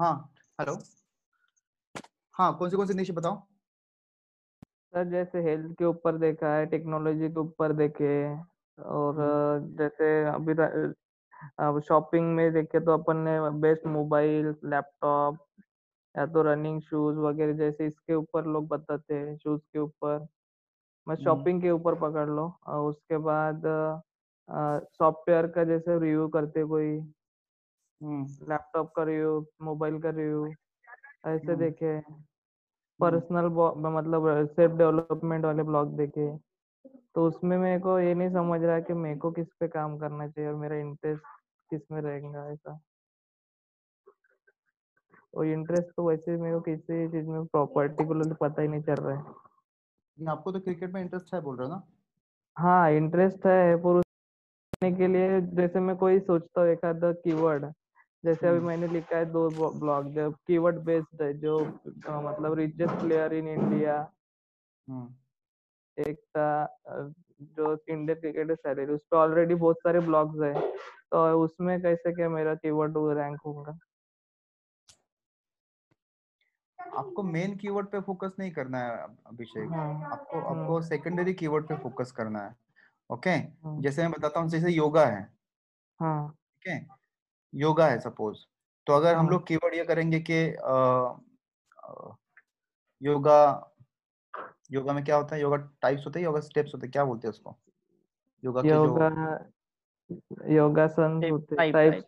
[0.00, 0.12] हाँ।
[0.58, 0.76] हेलो
[2.34, 3.40] हाँ कौन सी कौन सी निश बताओ?
[4.92, 8.12] सर जैसे हेल्थ के ऊपर देखा है टेक्नोलॉजी के ऊपर देखे
[8.78, 9.34] और हम्म,
[9.78, 10.52] जैसे अभी
[11.60, 15.38] अब शॉपिंग में देखे तो अपन ने बेस्ट मोबाइल लैपटॉप
[16.14, 20.26] या तो रनिंग शूज़ वगैरह जैसे इसके ऊपर लोग बताते हैं शूज़ के ऊपर।
[21.06, 23.62] मैं हम्म, शॉपिंग के ऊपर पकड़ लो। और उसके बाद
[24.98, 26.98] सॉफ्टवेयर का जैसे रिव्यू करते कोई।
[28.02, 30.46] हम्म, लैपटॉप का रिव्यू मोबाइल का रिव्यू
[31.26, 32.22] ऐसे हम्म, देखे। हम्म।
[33.00, 33.46] पर्सनल
[33.92, 36.36] मतलब सेल्फ डेवलपमेंट वाले ब्लॉग देखे।
[37.14, 40.28] तो उसमें मेरे को ये नहीं समझ रहा कि मेरे को किस पे काम करना
[40.28, 41.22] चाहिए और मेरा इंटरेस्ट
[41.70, 42.80] किसमें रहेगा ऐसा।
[45.34, 49.18] और इंटरेस्ट तो वैसे मेरे को किसी चीज़ में पर्टिकुलरली पता ही नहीं चल रहा
[49.18, 51.82] है। आपको तो क्रिकेट में इंटरेस्ट है बोल रहे हो ना?
[52.56, 57.72] हाँ इंटरेस्ट है पर उसने के लिए जैसे मैं कोई सोचता हूँ एक आधा कीवर्ड
[58.24, 59.48] जैसे अभी हम्म, मैंने लिखा है दो
[59.80, 63.96] ब्लॉग जो कीवर्ड बेस्ड है जो अ, मतलब रिचेस्ट प्लेयर इन इंडिया
[64.88, 65.14] हम्म।
[65.98, 66.78] एक था
[67.42, 70.54] जो इंडियन क्रिकेटर सैलरी उस पर ऑलरेडी बहुत सारे ब्लॉग्स है।
[71.10, 73.78] तो उसमें कैसे क्या मेरा कीवर्ड रैंक होगा?
[76.96, 81.68] आपको मेन कीवर्ड पे फोकस नहीं करना है अभिषेक। हाँ। आपको हम्म। आपको सेकेंडरी कीवर्ड
[81.68, 82.54] पे फोकस करना है
[83.10, 85.22] ओके हम्म, जैसे मैं बताता हूँ जैसे योगा है।
[86.00, 86.28] हाँ।
[86.62, 86.99] ठीक है?
[87.54, 88.38] योगा है सपोज़
[88.86, 90.34] तो अगर हम हाँ। लोग कीवर्ड ये करेंगे कि
[93.00, 93.36] योगा
[94.72, 95.40] योगा में क्या होता है?
[95.42, 96.92] योगा टाइप्स होते हैं योगा स्टेप्स होते हैं?
[96.92, 97.56] क्या बोलते हैं उसको?
[98.42, 99.08] योगा के योगा
[100.50, 102.04] योगासन होते टाइप टाइप्स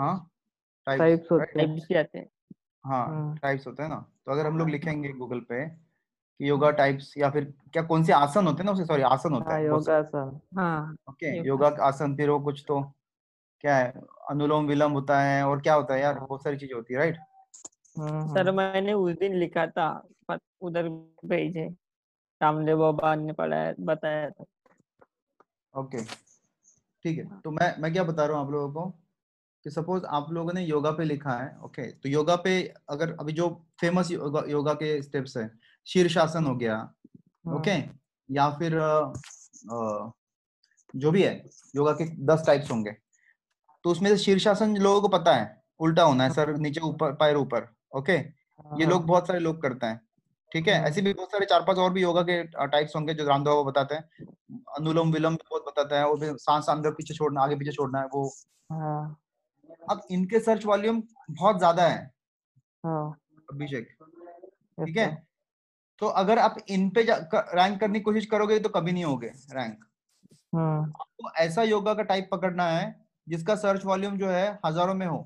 [0.00, 0.30] हाँ
[0.86, 2.28] टाइप्स टाइप्स टाइप्स होते हैं टाइप्स भी आते हैं।
[2.84, 3.96] हाँ टाइप्स होते हैं ना?
[4.26, 8.12] तो अगर हम लोग लिखेंगे गूगल पे कि योगा टाइप्स या फिर क्या कौन से
[8.12, 8.84] आसन होते हैं ना उसे?
[8.84, 12.80] सॉरी आसन होता हाँ है योगासन। हाँ ओके योगा योगा आसन फिर वो कुछ तो
[13.60, 13.92] क्या है
[14.30, 17.18] अनुलोम विलोम होता है और क्या होता है यार बहुत सारी चीज़ें होती है राइट
[17.98, 20.08] हम्म सर हम्म मैंने उस दिन लिखा था
[20.60, 20.88] उधर
[21.24, 21.68] भेजे
[22.40, 24.44] रामदेव बाबा ने पढ़ाया बताया था।
[25.74, 26.04] ओके
[27.04, 28.90] ठीक है। तो मैं मैं क्या बता रहा हूँ आप लोगों को
[29.64, 31.90] कि सपोज़ आप लोगों ने योगा पे लिखा है ओके?
[31.92, 33.48] तो योगा पे अगर अभी जो
[33.80, 35.50] फ़ेमस योगा, योगा के स्टेप्स है
[35.86, 36.76] शीर्षासन हो गया
[37.54, 37.70] ओके?
[37.70, 39.12] हम्म या फिर अ,
[39.70, 40.12] अ,
[40.96, 41.34] जो भी है
[41.76, 42.96] योगा के दस टाइप्स होंगे
[43.84, 47.12] तो उसमें से शीर्षासन लोगों को पता है उल्टा होना है सर हाँ नीचे ऊपर
[47.12, 50.00] पैर ऊपर ओके ये लोग हाँ बहुत सारे लोग करते हैं
[50.52, 50.74] ठीक है?
[50.74, 53.64] ऐसे हम्म भी बहुत सारे चार पाँच और भी योगा के टाइप्स होंगे जो रामदेव
[53.64, 54.26] बताते हैं।
[54.76, 58.06] अनुलोम विलोम बहुत बताता है और भी सांस अंदर पीछे छोड़ना आगे पीछे छोड़ना है
[58.06, 58.32] वो।
[58.72, 59.20] हाँ।
[59.90, 62.12] अब इनके सर्च वॉल्यूम बहुत ज़्यादा है।
[62.84, 63.18] हाँ।
[63.52, 63.88] अभिषेक
[64.86, 65.26] ठीक है?
[65.98, 69.84] तो। अगर आप इन पे रैंक करने की कोशिश करोगे तो कभी नहीं होगे रैंक
[70.56, 75.18] आपको ऐसा योगा का टाइप पकड़ना है जिसका सर्च वॉल्यूम जो है हज़ारों में हो।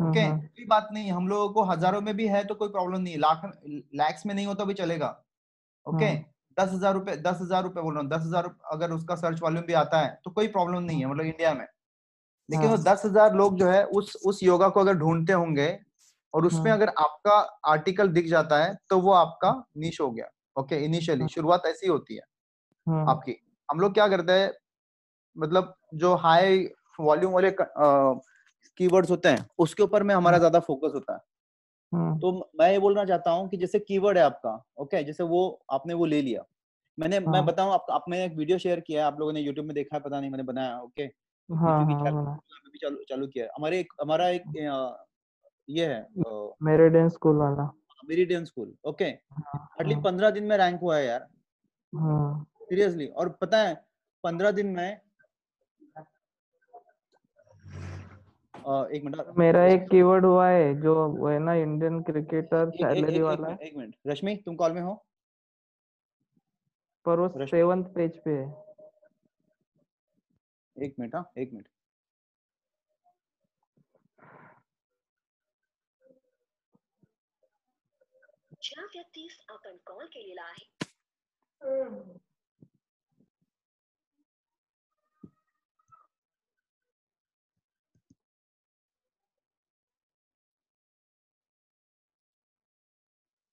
[0.00, 3.00] ओके हम्म कोई बात नहीं हम लोगों को हज़ारों में भी है तो कोई प्रॉब्लम
[3.00, 5.08] नहीं लाख लैक्स में नहीं हो तो भी चलेगा।
[5.86, 6.24] ओके हम्म
[6.56, 9.64] दस हज़ार रुपए दस हज़ार रुपए बोल रहा हूँ दस हज़ार अगर उसका सर्च वॉल्यूम
[9.66, 11.66] भी आता है तो कोई प्रॉब्लम नहीं है मतलब इंडिया में।
[12.48, 15.68] लेकिन वो हाँ। दस हज़ार लोग जो है उस उस योगा को अगर ढूंढते होंगे
[16.34, 17.34] और उसमें अगर आपका
[17.68, 22.14] आर्टिकल दिख जाता है तो वो आपका निश हो गया। ओके इनिशियली शुरुआत ऐसी होती
[22.14, 23.36] है आपकी।
[23.68, 24.50] हम लोग क्या करते हैं
[25.36, 26.64] मतलब जो हाई
[26.98, 31.20] वॉल्यूम वाले कीवर्ड्स होते हैं उसके ऊपर में हमारा हम्म। ज़्यादा फोकस होता है।
[31.92, 35.42] हम्म। तो मैं ये बोलना चाहता हूँ कि जैसे कीवर्ड है आपका ओके जैसे वो
[35.72, 36.44] आपने वो ले लिया।
[36.98, 39.32] मैंने हाँ। मैं हाँ। बताऊँ आप, आप मैंने एक वीडियो शेयर किया है आप लोगों
[39.32, 41.02] ने यूट्यूब में देखा है पता नहीं मैंने बनाया ओके
[41.48, 44.42] हाँ हाँ भी चालू चालू किया है। हमारे एक हमारा एक
[45.68, 46.06] ये है
[46.62, 47.70] मेरिडियन स्कूल वाला।
[48.02, 51.26] मेरिडियन स्कूल ओके हाँ हार्डली हाँ। पंद्रह दिन में रैंक हुआ है यार।
[51.92, 53.74] हाँ। सीरियसली और पता है
[54.24, 55.00] पंद्रह दिन में
[58.66, 63.20] अ, एक मिनट मेरा एक कीवर्ड हुआ है जो वो है ना इंडियन क्रिकेटर सैलरी
[63.20, 64.94] वाला। एक मिनट रश्मि तुम कॉल में हो?
[67.06, 68.50] पर वो सेवंथ पेज पे है।
[70.76, 71.68] एक मिनट हाँ एक मिनट।
[78.62, 80.64] ज्या व्यक्तीस आपण कॉल केलेला आहे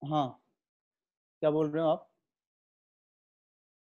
[0.09, 0.41] हाँ
[1.41, 2.09] क्या बोल रहे हो आप?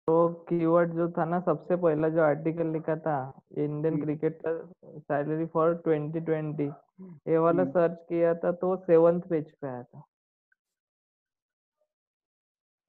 [0.09, 5.47] तो कीवर्ड जो था ना सबसे पहला जो आर्टिकल लिखा था इंडियन हम्म, क्रिकेटर सैलरी
[5.47, 6.71] फॉर 2020
[7.29, 10.05] ये वाला हम्म, सर्च किया था तो सेवंथ पेज पे आया था।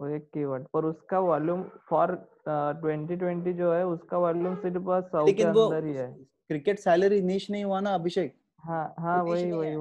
[0.01, 2.11] वो एक कीवर्ड पर उसका वॉल्यूम फॉर
[2.47, 6.11] 2020 जो है उसका वॉल्यूम सिर्फ़ सौ के अंदर ही है।
[6.47, 8.35] क्रिकेट सैलरी नीच नहीं हुआ ना अभिषेक?
[8.59, 9.75] हाँ हाँ वो niche वही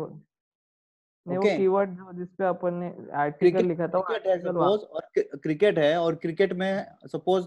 [1.27, 1.57] नहीं वो-.
[1.57, 5.03] कीवर्ड जो जिसपे अपन ने आर्टिकल लिखा था क्रिकेट है सपोज़ और
[5.39, 7.47] क्रिकेट है और क्रिकेट में सपोज़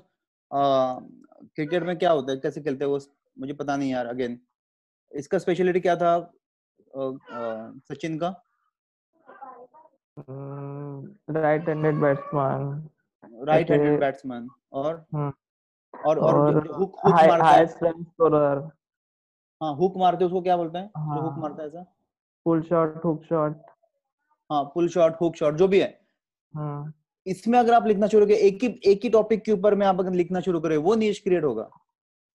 [1.56, 3.00] क्रिकेट में क्या होता है कैसे खेलते हैं वो
[3.39, 4.39] मुझे पता नहीं यार अगेन।
[5.12, 6.12] इसका स्पेशलिटी क्या था
[7.89, 8.30] सचिन का?
[11.38, 15.06] Right handed batsman right handed batsman और।
[15.94, 18.57] और और हुक हुक मारता है। स्कोरर
[19.62, 20.88] हाँ हुक मारते उसको क्या बोलते हैं?
[20.88, 21.86] जो हुक हाँ। मारता है ऐसा?
[22.45, 23.62] पुल शॉट हुक शॉट
[24.50, 26.00] हाँ पुल शॉट हुक शॉट जो भी है।
[26.53, 26.92] हम्म
[27.25, 30.00] इसमें अगर आप लिखना शुरू करें एक ही एक ही टॉपिक के ऊपर में आप
[30.00, 31.69] अगर लिखना शुरू करें वो नीच क्रिएट होगा।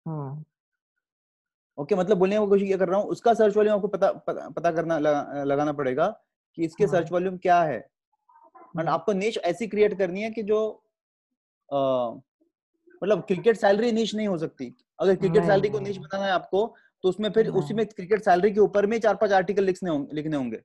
[0.07, 0.45] हम्म
[1.79, 4.71] ओके मतलब बोलने की कोशिश कर रहा हूँ उसका सर्च वॉल्यूम आपको पता पता, पता
[4.71, 6.09] करना लगा, लगाना पड़ेगा
[6.59, 10.31] कि इसके हाँ। सर्च वॉल्यूम क्या है। एंड हम्म, आपको निश ऐसी क्रिएट करनी है
[10.31, 10.59] कि जो
[11.69, 11.77] अ,
[13.03, 16.75] मतलब क्रिकेट सैलरी निश नहीं हो सकती। अगर क्रिकेट सैलरी को निश बनाना है आपको
[17.05, 20.15] तो उसमें फिर उसी में क्रिकेट सैलरी के ऊपर में चार पाँच आर्टिकल लिखने होंगे
[20.15, 20.63] लिखने होंगे।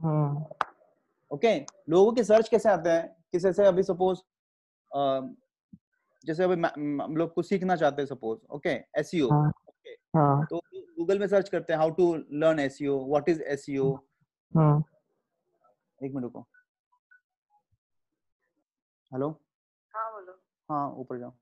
[0.00, 0.44] हम्म
[1.30, 1.58] ओके?
[1.90, 3.08] लोगों के सर्च कैसे आते हैं?
[3.32, 4.20] किसी से अभी सपोज़
[6.24, 6.54] जैसे अभी
[7.02, 8.70] हम लोग कुछ सीखना चाहते हैं सपोज़ ओके?
[8.98, 9.50] एसईओ हाँ।
[10.16, 10.60] हाँ। तो
[10.98, 13.92] गूगल में सर्च करते हैं how to learn SEO what is SEO
[14.52, 14.82] हम्म
[15.98, 16.40] एक मिनट रुको।
[19.12, 19.28] हेलो
[19.94, 20.32] हाँ बोलो।
[20.68, 21.32] हाँ ऊपर जाओ।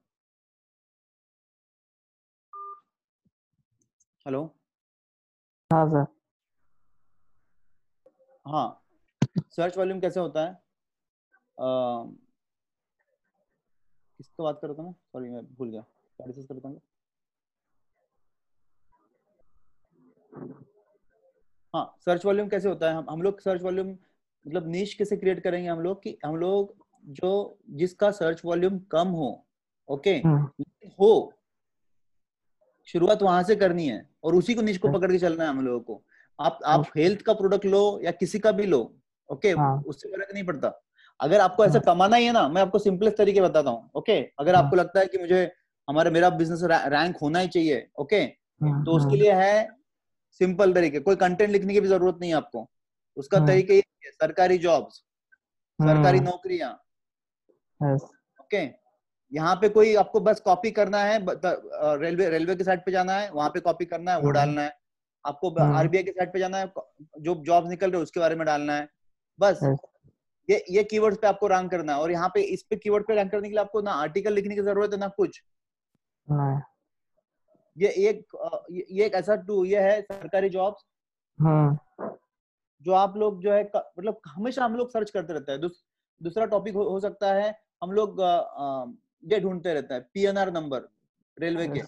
[4.26, 4.43] हेलो।
[5.70, 6.06] हाँ सर।
[8.46, 8.82] हाँ
[9.50, 10.52] सर्च वॉल्यूम कैसे होता है?
[10.52, 12.06] अ,
[14.19, 14.93] किसका बात कर रहा था मैं?
[14.93, 16.81] सॉरी मैं भूल गया। क्या डिस्कस कर रहा था
[21.75, 22.96] हाँ सर्च वॉल्यूम कैसे होता है?
[22.96, 26.75] हम हम लोग सर्च वॉल्यूम मतलब नीच कैसे क्रिएट करेंगे हम लोग कि हम लोग
[27.05, 29.29] जो जिसका सर्च वॉल्यूम कम हो
[29.88, 30.64] ओके हम्म।
[31.00, 31.32] हो
[32.88, 35.50] शुरुआत वहाँ से करनी है। और उसी को निश को अच्छा। पकड़ के चलना है
[35.50, 36.02] हम लोगों को।
[36.38, 38.81] आप आप हेल्थ का प्रोडक्ट लो या किसी का भी लो
[39.31, 40.73] ओके हाँ। उससे फ़र्क नहीं पड़ता।
[41.20, 44.20] अगर आपको ऐसा हाँ। कमाना ही है ना मैं आपको सिंपलेस्ट तरीके बताता हूँ ओके
[44.38, 45.43] अगर हाँ। आपको लगता है कि मुझे
[45.88, 48.25] हमारा मेरा बिज़नेस रैंक होना ही चाहिए ओके
[48.84, 49.69] तो उसके लिए है
[50.40, 52.69] सिंपल तरीके। कोई कंटेंट लिखने की भी ज़रूरत नहीं है आपको।
[53.17, 54.94] उसका। तरीका ये सरकारी जॉब्स
[55.79, 56.70] सरकारी नौकरियाँ
[57.81, 58.67] ओके
[59.37, 61.19] यहाँ पे कोई आपको बस कॉपी करना है
[62.00, 64.62] रेलवे रेलवे के साइट पे जाना है वहाँ पे कॉपी करना है वो हम्म। डालना
[64.62, 64.73] है।
[65.25, 66.73] आपको। आरबीआई के साइट पे जाना है
[67.21, 68.88] जो जॉब निकल रहे उसके बारे में डालना है।
[69.38, 69.61] बस।
[70.49, 73.15] ये ये कीवर्ड्स पे आपको रैंक करना है और यहाँ पे इस पे कीवर्ड पे
[73.15, 75.41] रैंक करने के लिए आपको ना आर्टिकल लिखने की ज़रूरत है ना कुछ।
[77.77, 78.37] ये एक
[78.73, 80.85] ये एक ऐसा टू ये है सरकारी जॉब्स
[82.82, 85.85] जो आप लोग जो है मतलब हमेशा हम लोग सर्च करते रहते हैं। दूस,
[86.21, 88.21] दूसरा टॉपिक हो, हो सकता है हम लोग
[89.26, 90.88] ये ढूंढते रहते हैं पीएनआर नंबर
[91.37, 91.81] रेलवे के।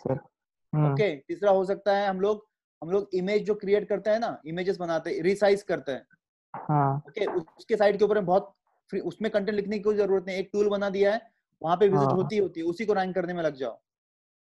[0.73, 2.46] ओके तीसरा हो सकता है हम लोग
[2.82, 6.06] हम लोग इमेज जो क्रिएट करते हैं ना इमेजेस बनाते हैं रिसाइज करते हैं।
[6.55, 8.55] हाँ, ओके उसके साइट के ऊपर बहुत
[8.90, 11.20] उसमें कंटेंट लिखने की कोई ज़रूरत नहीं एक टूल बना दिया है
[11.62, 13.79] वहाँ पे विज़िट हाँ। होती होती है उसी को रैंक करने में लग जाओ।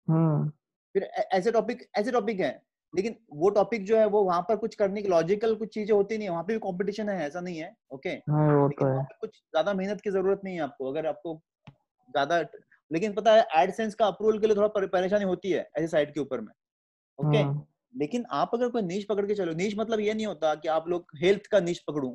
[0.09, 0.49] हम्म,
[0.95, 2.51] फिर ऐसे टॉपिक ऐसे टॉपिक है
[2.95, 6.19] लेकिन वो टॉपिक जो है वो वहाँ पर कुछ करने की लॉजिकल कुछ चीज़ें होती
[6.19, 9.03] नहीं है वहाँ पे भी कंपटीशन है ऐसा नहीं है ओके नहीं वो तो है।
[9.21, 11.35] कुछ ज़्यादा मेहनत की ज़रूरत नहीं है आपको अगर आपको
[12.09, 12.41] ज़्यादा
[12.91, 16.21] लेकिन पता है एडसेंस का अप्रूवल के लिए थोड़ा परेशानी होती है ऐसे साइट के
[16.21, 16.53] ऊपर में
[17.19, 17.63] ओके हम्म,
[17.95, 20.89] लेकिन आप अगर कोई नीच पकड़ के चलो नीच मतलब ये नहीं होता कि आप
[20.89, 22.09] लोग हेल्थ का नीच पकड़ू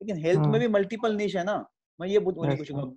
[0.00, 1.56] लेकिन हेल्थ में हम्म। भी मल्टीपल नीच है ना
[2.00, 2.94] मैं ये बोल- बोलने की Yes, कोशिश करूँ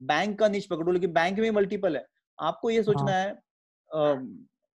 [0.00, 2.06] बैंक का नीच पकड़ू लेकिन बैंक में मल्टीपल है
[2.38, 4.16] आपको ये सोचना हाँ। है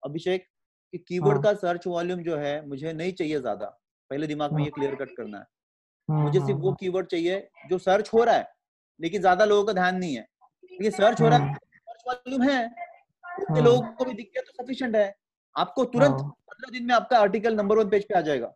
[0.04, 0.46] अभिषेक
[0.94, 3.66] कि कीवर्ड हाँ। का सर्च वॉल्यूम जो है मुझे नहीं चाहिए ज़्यादा
[4.12, 5.46] पहले दिमाग में हाँ। ये क्लियर कट करना है
[6.10, 8.48] मुझे सिर्फ़ वो कीवर्ड चाहिए जो सर्च हो रहा है
[9.00, 10.26] लेकिन ज़्यादा लोगों का ध्यान नहीं है
[10.72, 11.58] लेकिन सर्च हो रहा है
[12.08, 15.16] वॉल्यूम है उतने हम्म। लोगों को भी दिख गया तो सफिशिएंट है।
[15.56, 18.54] आपको तुरंत हाँ, पंद्रह दिन में आपका आर्टिकल नंबर वन पेज पे आ जाएगा।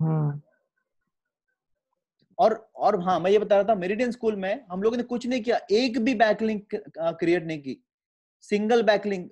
[0.00, 0.40] हम्म,
[2.38, 5.26] और और हाँ मैं ये बता रहा था मेरिडियन स्कूल में हम लोगों ने कुछ
[5.26, 7.80] नहीं किया एक भी बैकलिंक क्रिएट नहीं की।
[8.44, 9.30] सिंगल बैकलिंक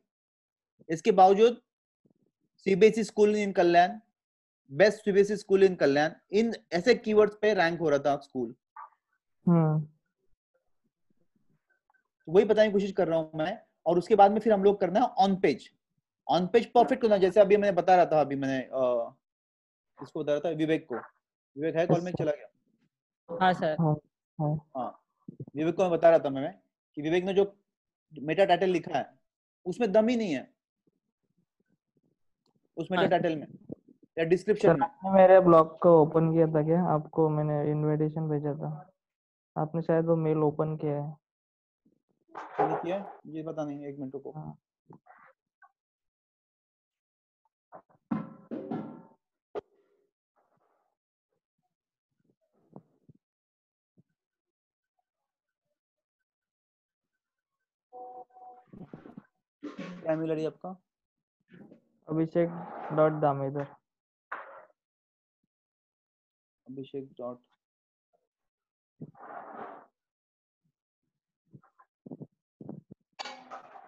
[0.89, 1.61] इसके बावजूद
[2.67, 3.99] CBSE school in Kalyan
[4.71, 8.55] best CBSE school in Kalyan इन ऐसे कीवर्ड्स पे रैंक हो रहा था स्कूल
[12.29, 14.81] वही बताने की कोशिश कर रहा हूँ मैं और उसके बाद में फिर हम लोग
[14.81, 15.71] करना है on page
[16.27, 18.59] on page perfect होना जैसे अभी मैंने बता रहा था अभी मैंने
[19.99, 20.95] इसको बता रहा था विवेक को।
[21.57, 22.13] विवेक है कॉल में?
[22.13, 23.77] चला गया। हाँ सर।
[24.77, 24.91] हाँ
[25.57, 26.53] विवेक को मैं बता रहा था मैं
[26.97, 27.45] कि विवेक ने जो
[28.13, 29.07] मेटा टाइटल लिखा है
[29.67, 30.49] उसमें दम ही नहीं है।
[32.77, 33.47] उस मेटा हाँ। टाइटल में
[34.17, 36.83] या डिस्क्रिप्शन में। मेरे ब्लॉग को ओपन किया था क्या?
[36.85, 38.71] आपको मैंने इनविटेशन भेजा था।
[39.57, 41.15] आपने शायद वो मेल ओपन किया है।
[42.37, 44.57] मैंने किया ये पता नहीं एक मिनट को हाँ।
[60.03, 60.71] क्या मिल आपका?
[62.09, 62.49] Abhishek
[62.97, 63.67] dot Damodar
[66.67, 67.41] Abhishek dot.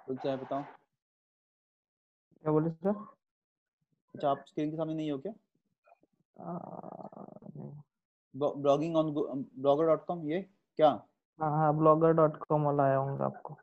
[0.08, 0.62] खुल जाए बताओ।
[2.42, 2.94] क्या बोले सर?
[4.14, 5.32] अच्छा आप स्क्रीन के सामने नहीं हो क्या?
[8.34, 10.40] Blogging on blogger dot com ये
[10.78, 10.88] क्या?
[11.40, 13.56] हाँ हाँ ब्लॉगर डॉट कॉम वाला आया होगा आपको।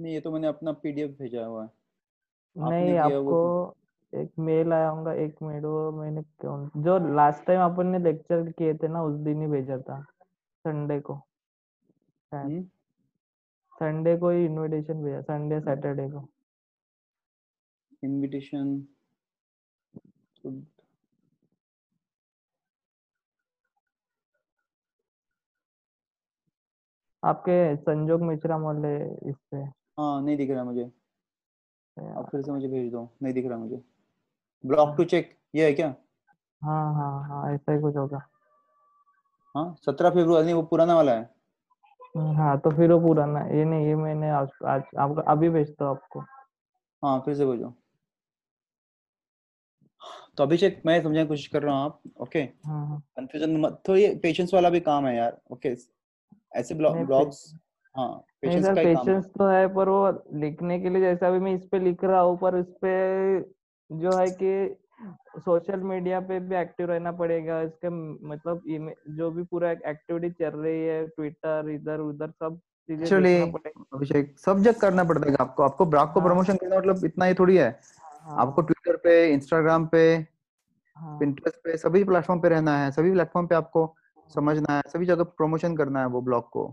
[0.00, 1.70] नहीं ये तो मैंने अपना पीडीएफ भेजा हुआ है।
[2.56, 3.74] नहीं आपको
[4.12, 8.50] एक मेल आया होगा एक मिनट वो मैंने क्यों जो लास्ट टाइम अपन ने लेक्चर
[8.50, 10.04] किए थे ना उस दिन ही भेजा था।
[10.62, 11.14] संडे को।
[12.32, 12.62] हम्म,
[13.72, 16.28] संडे को ही इनविटेशन भेजा संडे सैटरडे को।
[18.04, 18.86] इनविटेशन
[27.24, 28.96] आपके संजोग मिश्रा वाले
[29.30, 29.56] इस पे।
[29.98, 30.90] हाँ नहीं दिख रहा मुझे।
[32.16, 33.82] आप फिर से मुझे भेज दो नहीं दिख रहा मुझे।
[34.66, 35.94] ब्लॉक टू चेक ये है क्या?
[36.62, 38.28] हाँ हाँ हाँ ऐसा ही कुछ होगा।
[39.56, 41.30] हाँ सत्रह नहीं वो पुराना वाला है।
[42.16, 45.96] हाँ तो फिर वो पुराना ये नहीं ये मैंने आज आज आपको अभी भेजता हूँ
[45.96, 46.20] आपको।
[47.02, 47.74] हाँ फिर से भेजो।
[50.36, 52.38] तो अभिषेक मैं समझाने की कोशिश कर रहा हूँ आप ओके?
[52.38, 55.68] हाँ हाँ। कंफ्यूजन मत तो ये पेशेंस वाला भी काम है यार ओके?
[55.68, 57.54] ऐसे नहीं, ब्लॉग्स
[57.96, 61.54] हाँ पेशेंस का काम पेशेंस तो है पर वो लिखने के लिए जैसा अभी मैं
[61.54, 63.40] इस पे लिख रहा हूँ पर इस पे
[63.90, 64.76] जो है कि
[65.38, 67.88] सोशल मीडिया पे भी एक्टिव रहना पड़ेगा इसके
[68.28, 68.62] मतलब
[69.16, 74.76] जो भी पूरा एक्टिविटी चल रही है ट्विटर इधर उधर सब एक्चुअली अभिषेक सब जग
[74.76, 77.68] करना पड़ता है आपको। आपको ब्लॉग को हाँ। प्रमोशन करना मतलब इतना ही थोड़ी है।
[78.24, 80.02] हाँ आपको ट्विटर पे इंस्टाग्राम पे
[80.96, 83.94] हाँ। पिंटरेस्ट पे सभी प्लेटफॉर्म पे रहना है सभी प्लेटफॉर्म पे आपको
[84.30, 86.66] समझना है सभी जगह प्रमोशन करना है वो ब्लॉग को।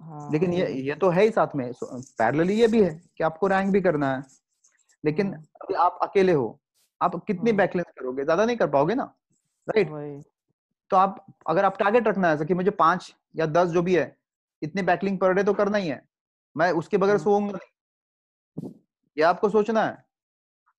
[0.00, 3.24] हाँ। लेकिन ये हाँ ये तो है ही साथ में पैरेलली ये भी है कि
[3.24, 4.22] आपको रैंक भी करना है।
[5.04, 6.60] लेकिन हाँ, अभी आप अकेले हो
[7.00, 8.24] आप कितनी हाँ। बैकलिंक करोगे?
[8.24, 9.12] ज़्यादा नहीं कर पाओगे ना?
[9.68, 10.24] राइट
[10.90, 14.16] तो आप अगर आप टारगेट रखना है कि मुझे पाँच या दस जो भी है
[14.62, 16.00] इतने बैकलिंग पर डे तो करना ही है।
[16.56, 18.70] मैं उसके बगैर हाँ। सोऊँगा नहीं।
[19.16, 20.02] ये आपको सोचना है।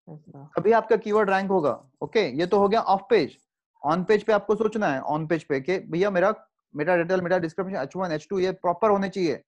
[0.09, 1.71] ऐसा तभी आपका कीवर्ड रैंक होगा।
[2.03, 3.37] ओके ये तो हो गया ऑफ़ पेज
[3.83, 6.35] ऑन पेज पे आपको सोचना है ऑन पेज पे कि भैया मेरा
[6.75, 9.43] मेरा डिटेल मेरा description H one H two ये प्रॉपर होने चाहिए।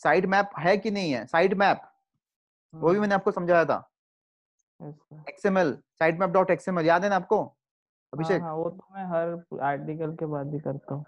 [0.00, 1.24] साइड मैप है कि नहीं है?
[1.26, 1.82] साइड मैप
[2.74, 3.76] वो भी हाँ, मैंने आपको समझाया था।
[4.82, 7.42] XML sitemap dot XML याद है ना आपको?
[7.42, 7.54] हाँ
[8.12, 8.42] अभिषेक?
[8.42, 11.04] हाँ वो तो मैं हर आर्टिकल के बाद ही करता हूँ।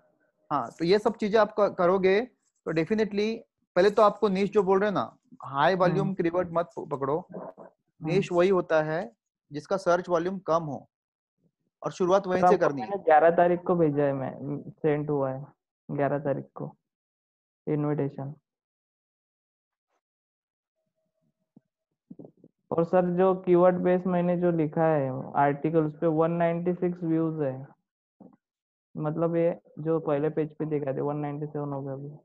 [0.51, 3.35] हाँ तो ये सब चीज़ें आप करोगे तो डेफिनेटली
[3.77, 7.69] पहले तो आपको नीच जो बोल रहे हैं ना हाई वॉल्यूम। कीवर्ड मत पकड़ो। हाँ,
[8.01, 9.01] नीच वही होता है
[9.51, 10.87] जिसका सर्च वॉल्यूम कम हो
[11.83, 15.45] और शुरुआत वहीं से करनी। है ग्यारह तारीख को भेजा है मैं सेंड हुआ है
[15.89, 16.75] ग्यारह तारीख को।
[17.67, 18.35] इनविटेशन
[22.75, 27.55] और सर जो कीवर्ड बेस मैंने जो लिखा है आर्टिकल उस पे 196 व्यूज़ है।
[28.95, 29.51] मतलब ये
[29.81, 32.17] जो पहले पेज पे दिखा थे 197 हो गया अभी।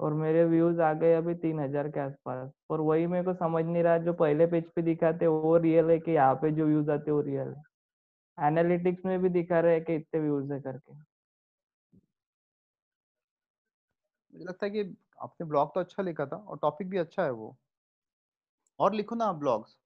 [0.00, 3.64] और मेरे व्यूज़ आ गए अभी तीन हज़ार के आसपास। और वही मेरे को समझ
[3.64, 6.90] नहीं रहा, जो पहले पेज पे दिखाते वो रियल है कि यहाँ पे जो व्यूज़
[6.90, 7.62] आते वो रियल है।
[8.38, 10.94] एनालिटिक्स में भी दिखा रहे हैं कि इतने व्यूज़ है करके।
[14.32, 14.80] मुझे लगता है कि
[15.20, 17.56] आपने ब्लॉग तो अच्छा लिखा था, और टॉपिक भी अच्छा है वो।
[18.78, 19.76] और लिखो ना ब्लॉग्स।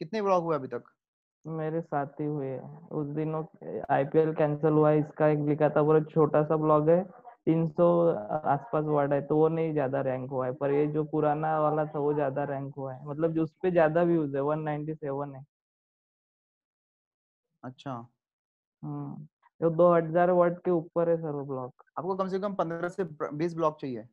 [0.00, 0.84] कितने ब्लॉग हुए अभी तक?
[1.44, 2.58] मेरे साथ ही हुए
[2.92, 3.44] उस दिनों
[3.90, 7.02] आईपीएल कैंसिल हुआ इसका एक लिखा था पूरा छोटा सा ब्लॉग है
[7.46, 7.86] तीन सौ
[8.44, 11.84] आसपास वर्ड है तो वो नहीं ज़्यादा रैंक हुआ है पर ये जो पुराना वाला
[11.86, 15.44] था वो ज़्यादा रैंक हुआ है। मतलब जो उस पे ज़्यादा व्यूज़ है 197 है।
[17.62, 17.92] अच्छा।
[18.82, 22.88] हम्म दो हज़ार वर्ड के ऊपर है सर वो ब्लॉग। आपको कम से कम पंद्रह
[22.88, 24.06] से बीस ब्लॉग चाहिए।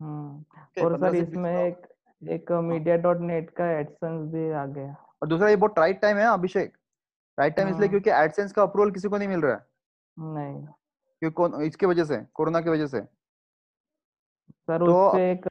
[0.00, 1.86] हम्म और सर इसमें एक
[2.22, 6.16] एक मीडिया डॉट नेट का एडसेंस भी आ गया। और दूसरा ये बहुत राइट टाइम
[6.16, 6.78] है अभिषेक।
[7.38, 9.66] राइट टाइम इसलिए हाँ। क्योंकि एडसेंस का अप्रूवल किसी को नहीं मिल रहा है।
[10.18, 10.66] नहीं।
[11.20, 13.00] क्योंकि कौन- इसके वजह से कोरोना की वजह से।
[14.50, 15.46] सर तो उस पे एक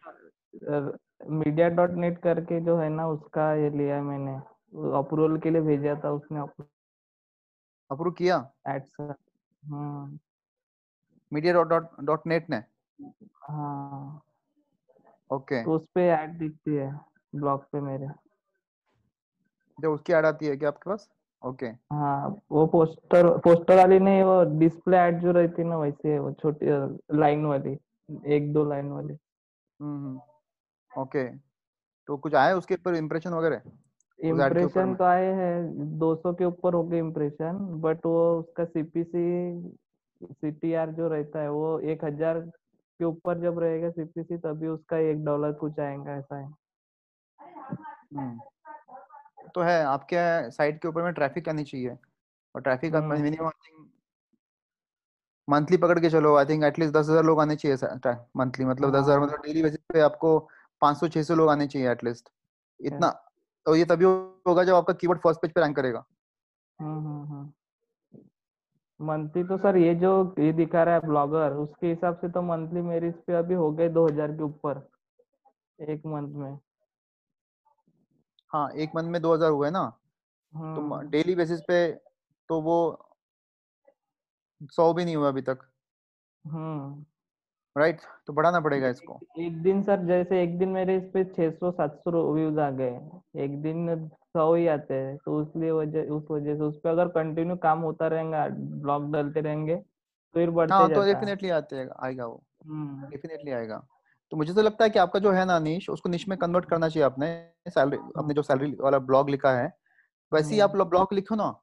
[1.29, 4.35] मीडिया डॉट नेट करके जो है ना उसका ये लिया मैंने।
[4.97, 6.39] अप्रूवल के लिए भेजा था उसने
[7.91, 8.51] अप्रूव किया?
[11.33, 12.63] मीडिया डॉट डॉट नेट ने?
[13.35, 14.24] हाँ।
[15.29, 16.91] ओके। तो उस पे ऐड दिखती है
[17.35, 18.07] ब्लॉग पे मेरे।
[19.77, 21.09] जो उसकी ऐड आती है क्या आपके पास?
[21.41, 26.19] ओके। हाँ वो पोस्टर पोस्टर वाली नहीं वो डिस्प्ले ऐड जो रहती है ना वैसे
[26.19, 26.65] वो छोटी
[27.17, 27.77] लाइन वाली
[28.25, 29.17] एक दो लाइन वाली।
[29.79, 30.19] हम्म
[30.91, 31.27] ओके।
[32.07, 33.61] तो कुछ आया उसके ऊपर इम्प्रेशन वगैरह?
[34.19, 39.25] इम्प्रेशन तो आए हैं 200 के ऊपर हो गए इम्प्रेशन बट वो उसका सीपीसी
[40.21, 42.39] सीटीआर जो रहता है वो एक हज़ार
[42.99, 46.45] के ऊपर जब रहेगा सीपीसी तभी उसका एक डॉलर कुछ आएगा ऐसा है।
[48.13, 48.39] हम्म।
[49.55, 51.97] तो है आपके साइट के ऊपर में ट्रैफ़िक आनी चाहिए
[52.55, 52.95] और traffic.
[52.95, 53.89] Minimum I think
[55.47, 59.03] monthly पकड़ के चलो आई थिंक एटलीस्ट दस हज़ार लोग आने चाहिए मंथली मतलब दस
[59.03, 60.37] हज़ार हाँ। मतलब डेली बेसिस पे आपको
[60.81, 62.29] पाँच सौ छह सौ लोग आने चाहिए एटलीस्ट
[62.79, 63.09] इतना
[63.65, 66.03] तो ये तभी होगा जब आपका कीवर्ड फ़र्स्ट पेज पे रैंक करेगा।
[66.79, 67.51] हम्म हम्म हम्म।
[68.99, 72.81] मंथली तो सर ये जो ये दिखा रहा है ब्लॉगर उसके हिसाब से तो मंथली
[72.81, 74.87] मेरी इस पे अभी हो गए दो हज़ार के ऊपर
[75.79, 76.57] एक मंथ में।
[78.51, 79.85] हाँ एक मंथ में दो हज़ार हुए ना?
[80.53, 81.79] तो हम्म। डेली बेसिस पे
[82.49, 82.77] तो वो
[84.71, 85.67] सौ भी नहीं हुआ अभी तक।
[86.45, 87.05] हम्म।
[87.75, 88.01] राइट?
[88.27, 92.33] तो बढ़ाना पड़ेगा इसको। एक दिन सर जैसे एक दिन मेरे इस पे 600 700
[92.33, 92.99] व्यूज़ आ गए।
[93.43, 97.07] एक दिन सौ ही आते हैं तो उसलिए वजह उस वजह से उस पे अगर
[97.07, 98.47] कंटिन्यू काम होता रहेगा
[98.83, 103.77] ब्लॉग डालते रहेंगे तो फिर बढ़ते हाँ तो डेफिनेटली आते आएगा वो। हम्म। डेफिनेटली आएगा।
[104.31, 106.65] तो मुझे तो लगता है कि आपका जो है ना निश उसको निश में कन्वर्ट
[106.65, 107.27] करना चाहिए आपने।
[107.67, 109.71] सैलरी अपने जो सैलरी वाला ब्लॉग लिखा है
[110.31, 111.53] वैसे ही आप ब्लॉग लिखो ना।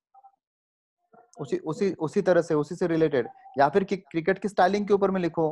[1.40, 4.94] उसी उसी उसी तरह से उसी से रिलेटेड या फिर कि क्रिकेट की स्टाइलिंग के
[4.94, 5.48] ऊपर में लिखो।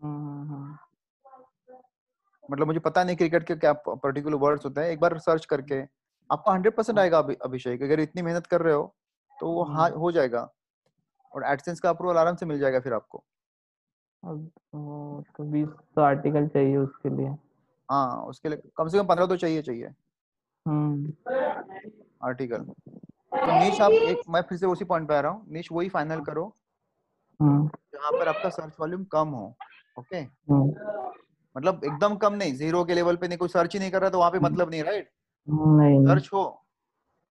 [0.00, 0.76] हम्म हम्म
[2.48, 5.80] मतलब मुझे पता नहीं क्रिकेट के क्या पर्टिकुलर वर्ड्स होते हैं एक बार सर्च करके।
[6.30, 8.94] आपको हंड्रेड परसेंट आएगा अभिषेक अगर इतनी मेहनत कर रहे हो
[9.38, 10.48] तो वो हाँ हो जाएगा।
[11.32, 13.24] और एडसेंस का अप्रूवल आराम से मिल जाएगा फिर आपको।
[14.22, 17.28] तो बीस तो आर्टिकल चाहिए उसके लिए।
[17.88, 19.90] हाँ उसके लिए कम से कम पंद्रह तो चाहिए चाहिए।
[20.66, 21.12] हम्म।
[22.26, 25.68] आर्टिकल तो नीच आप एक मैं फिर से उसी पॉइंट पे आ रहा हूँ। नीच
[25.72, 26.44] वही फाइनल करो
[27.40, 29.46] हम्म। जहाँ पर आपका सर्च वॉल्यूम कम हो
[29.96, 30.68] ओके हम्म।
[31.56, 34.10] मतलब एकदम कम नहीं ज़ीरो के लेवल पे नहीं कोई सर्च ही नहीं कर रहा
[34.10, 35.10] तो वहाँ पे मतलब नहीं राइट
[35.48, 36.44] सर्च हो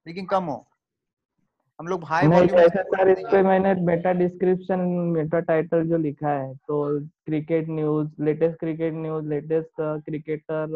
[0.05, 0.65] लेकिन कम हो।
[1.79, 4.79] हम लोग हाई नहीं सर इस पे मैंने मेटा डिस्क्रिप्शन
[5.15, 10.67] मेटा टाइटल जो लिखा है तो cricket news latest cricket news latest cricketer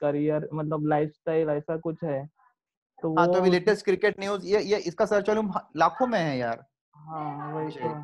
[0.00, 2.24] career मतलब लाइफस्टाइल ऐसा कुछ है।
[3.02, 6.38] तो हाँ तो अभी लेटेस्ट क्रिकेट न्यूज़ ये ये इसका सर्च वॉल्यूम लाखों में है
[6.38, 6.64] यार।
[6.94, 7.94] हाँ वही तो।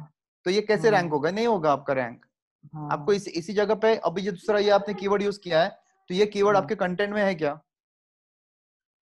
[0.46, 1.30] तो ये कैसे। रैंक होगा?
[1.30, 2.24] नहीं होगा आपका रैंक
[2.74, 5.68] हाँ। आपको इस, इसी जगह पे अभी जो दूसरा ये आपने कीवर्ड यूज़ किया है
[6.10, 7.60] तो ये कीवर्ड हम्म। आपके कंटेंट में है क्या?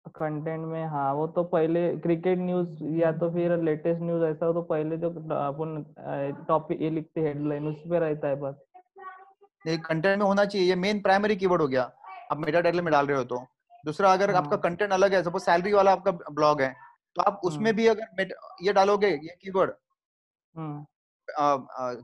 [0.07, 4.53] कंटेंट में हाँ वो तो पहले क्रिकेट न्यूज़ या तो फिर लेटेस्ट न्यूज़ ऐसा हो
[4.53, 5.83] तो पहले जो अपन
[6.47, 8.55] टॉपिक ये लिखते हेडलाइन उस पे रहता है बस।
[9.65, 11.83] ये कंटेंट में होना चाहिए ये मेन प्राइमरी कीवर्ड हो गया।
[12.31, 13.45] आप मेटा टाइटल में डाल रहे हो तो।
[13.85, 16.75] दूसरा अगर आपका हाँ। कंटेंट अलग है सपोज़ सैलरी वाला आपका ब्लॉग है
[17.15, 18.33] तो आप उसमें हम्म। भी अगर
[18.63, 19.71] ये डालोगे ये कीवर्ड
[20.55, 20.85] हम्म।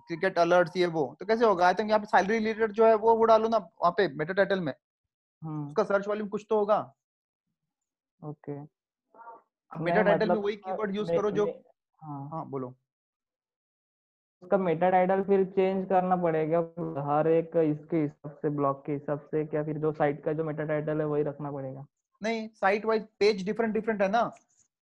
[0.07, 1.67] क्रिकेट अलर्ट्स ये वो तो कैसे होगा?
[1.67, 4.33] आई थिंक यहाँ पे सैलरी रिलेटेड जो है वो वो डालो ना वहाँ पे मेटा
[4.33, 4.73] टाइटल में।
[5.41, 6.77] हम्म। उसका सर्च वॉल्यूम कुछ तो होगा।
[8.25, 8.59] ओके।
[9.71, 11.45] मेटा टाइटल में मतलब, वही कीवर्ड यूज़ करो जो
[11.99, 12.75] हाँ। हाँ बोलो।
[14.43, 16.59] उसका मेटा टाइटल फिर चेंज करना पड़ेगा
[17.07, 20.43] हर एक इसके हिसाब से ब्लॉग के हिसाब से क्या फिर जो साइट का जो
[20.43, 21.85] मेटा टाइटल है वही रखना पड़ेगा?
[22.21, 24.23] नहीं site wise page different different है ना?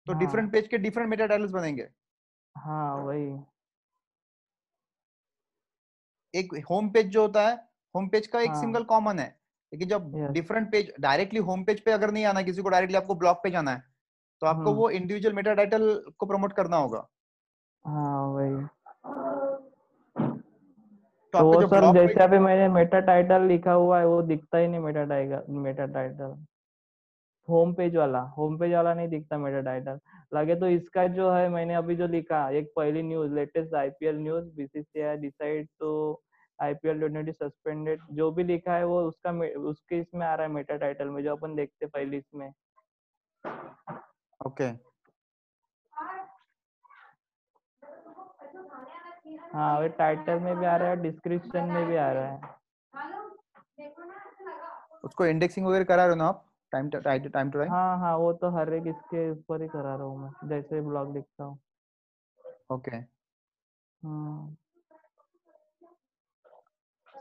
[0.07, 1.89] तो हाँ। डिफरेंट पेज के डिफरेंट मेटा टाइटल्स बनेंगे।
[2.57, 3.39] हाँ वही।
[6.35, 7.55] एक होम पेज जो होता है
[7.95, 9.38] होम पेज का एक हाँ। सिंगल कॉमन है।
[9.73, 13.15] लेकिन जब different page directly home page पे अगर नहीं आना किसी को डायरेक्टली आपको
[13.15, 13.83] ब्लॉग पे जाना है
[14.43, 17.07] तो आपको हम्म। वो इंडिविजुअल मेटा टाइटल को प्रमोट करना होगा।
[17.85, 18.67] हाँ वही।
[21.35, 24.81] तो तो सर जैसे अभी मैंने मेटा टाइटल लिखा हुआ है वो दिखता ही नहीं
[24.81, 26.35] meta title meta title
[27.49, 29.99] home page वाला होम पेज वाला नहीं दिखता मेटा टाइटल
[30.35, 34.45] लगे तो इसका जो है मैंने अभी जो लिखा एक पहली news latest IPL news
[34.57, 35.91] BCCI decide to
[36.63, 40.77] IPL twenty suspended जो भी लिखा है वो उसका उसके इसमें आ रहा है मेटा
[40.77, 42.53] टाइटल में जो अपन देखते पहले इसमें।
[44.41, 44.65] ओके
[49.53, 52.57] हाँ वो टाइटल में भी आ रहा है डिस्क्रिप्शन में भी आ रहा है।
[55.05, 56.45] उसको इंडेक्सिंग वगैरह करा रहे हो ना आप?
[56.73, 59.95] Time time time to time हाँ हाँ वो तो हर एक इसके ऊपर ही करा
[59.95, 61.59] रहा हूँ मैं जैसे ब्लॉग लिखता हूँ।
[62.71, 64.57] ओके हम्म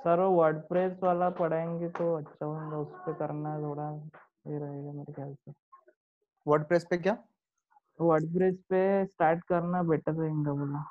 [0.07, 3.87] सर वो वर्डप्रेस वाला पढ़ाएँगे तो अच्छा होगा उस पे करना है थोड़ा
[4.47, 5.51] ये रहेगा मेरे ख्याल से।
[6.45, 7.17] वर्डप्रेस पे क्या?
[8.01, 10.85] वर्डप्रेस पे स्टार्ट करना बेटर रहेगा बोला।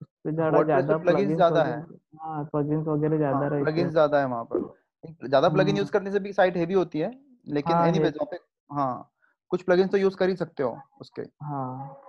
[0.00, 1.80] उस पे ज़्यादा ज़्यादा प्लगइन्स ज़्यादा है।
[2.20, 6.18] हाँ प्लगइन्स वगैरह ज़्यादा हाँ प्लगइन्स ज़्यादा है वहाँ पर। ज़्यादा प्लगइन। यूज़ करने से
[6.18, 7.10] भी साइट हेवी होती है
[7.48, 8.36] लेकिन हाँ, एनीवेज है। वहाँ पे
[8.74, 9.10] हाँ
[9.50, 12.00] कुछ प्लगइन्स तो यूज़ कर ही सकते हो उसके। हाँ।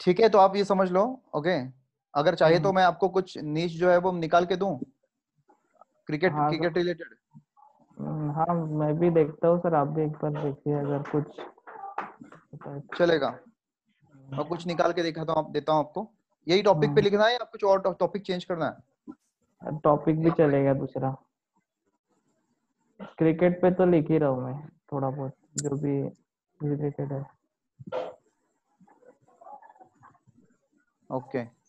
[0.00, 1.83] ठीक है तो आप ये समझ लो ओके
[2.14, 4.78] अगर चाहिए तो हम्म। मैं आपको कुछ नीच जो है वो निकाल के दूँ?
[6.06, 7.16] क्रिकेट हाँ, क्रिकेट रिलेटेड
[7.98, 11.40] हम्म, हाँ मैं भी देखता हूँ सर आप भी एक बार देखिए अगर कुछ।
[12.98, 13.38] चलेगा।
[14.28, 16.08] मैं कुछ निकाल के दिखाता हूँ आप देता हूँ आपको।
[16.48, 19.78] यही टॉपिक पे हाँ। लिखना है या कुछ और टॉपिक चेंज करना है?
[19.78, 21.10] टॉपिक भी चलेगा दूसरा।
[23.00, 26.00] क्रिकेट पे तो लिख ही रहा हूँ मैं थोड़ा बहुत जो भी
[26.60, 27.20] रिलेटेड है।
[31.10, 31.63] ओके हम्म,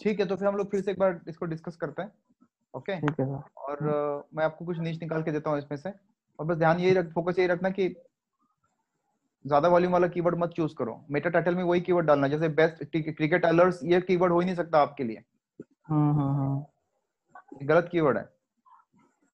[0.00, 2.12] ठीक है तो फिर हम लोग फिर से एक बार इसको डिस्कस करते हैं
[2.74, 5.92] ओके ठीक है और अ, मैं आपको कुछ नीच निकाल के देता हूँ इसमें से।
[6.38, 7.88] और बस ध्यान यही रख फोकस यही रखना कि
[9.44, 12.84] ज़्यादा वॉल्यूम वाला कीवर्ड मत चूज़ करो। मेटा टाइटल में वही कीवर्ड डालना जैसे बेस्ट
[12.96, 15.22] क्रिकेट अलर्ट्स ये कीवर्ड हो ही नहीं सकता आपके लिए।
[15.88, 18.24] हम्म हम्म हम्म गलत कीवर्ड है।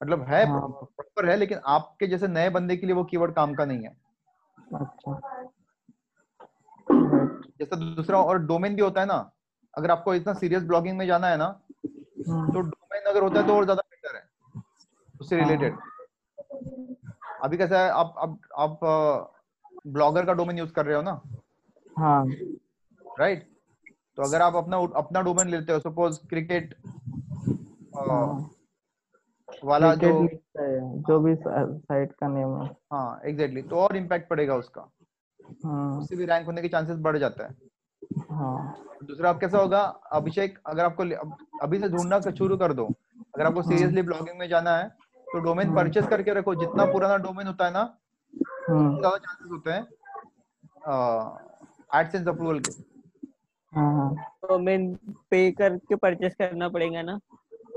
[0.00, 3.54] मतलब है हाँ। प्रॉपर है लेकिन आपके जैसे नए बंदे के लिए वो कीवर्ड काम
[3.54, 3.96] का नहीं है।
[4.74, 5.43] अच्छा।
[7.64, 7.80] Right.
[7.80, 9.32] जैसे दूसरा और डोमेन भी होता है ना
[9.74, 11.60] अगर आपको इतना सीरियस ब्लॉगिंग में जाना है ना
[12.28, 14.22] हम्म, तो डोमेन अगर होता है तो और ज़्यादा बेटर है
[15.20, 15.78] उससे हाँ। रिलेटेड
[17.42, 18.78] अभी कैसा है आप आप आप
[19.86, 21.20] ब्लॉगर का डोमेन यूज़ कर रहे हो ना?
[21.98, 22.26] हाँ।
[23.20, 23.48] राइट
[24.16, 26.74] तो अगर आप अपना अपना डोमेन लेते हो सपोज़ क्रिकेट
[27.96, 28.50] हाँ।
[29.64, 30.28] वाला जो
[31.08, 34.90] जो भी साइट का नेम है। हाँ एग्जैक्टली तो और इम्पैक्ट पड़ेगा उसका।
[35.60, 37.54] हाँ। उससे भी रैंक होने के चांसेस बढ़ जाता है।
[38.30, 39.80] हाँ। दूसरा आप कैसा होगा
[40.12, 41.02] अभिषेक अगर आपको
[41.62, 42.86] अभी से ढूंढना शुरू कर दो।
[43.34, 44.88] अगर आपको सीरियसली ब्लॉगिंग में जाना है
[45.26, 47.80] तो डोमेन हाँ। परचेस करके रखो। जितना पुराना डोमेन होता है ना
[48.68, 49.82] हम्म, ज़्यादा चांसेस होते हैं
[51.92, 52.70] एडसेंस अप्रूवल के।
[53.72, 54.78] हाँ हाँ। तो मैं
[55.30, 57.18] पे करके परचेस करना पड़ेगा ना?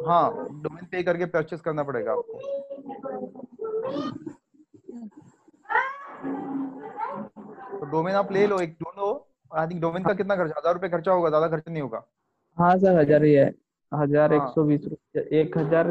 [0.08, 2.40] हाँ डोमेन पे करके परचेस करना पड़ेगा आपको।
[7.88, 10.90] तो डोमेन आप ले लो एक ढूंढो। आई थिंक डोमेन का कितना खर्चा हज़ार रुपए
[10.90, 12.04] खर्चा होगा ज़्यादा खर्चा नहीं होगा।
[12.58, 13.54] हाँ सर हज़ार ही है।
[13.94, 15.88] हज़ार एक हाँ। सौ बीस रुपये एक हज़ार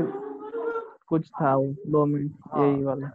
[1.09, 3.11] कुछ था वो दो मिनट हाँ। यही वाला।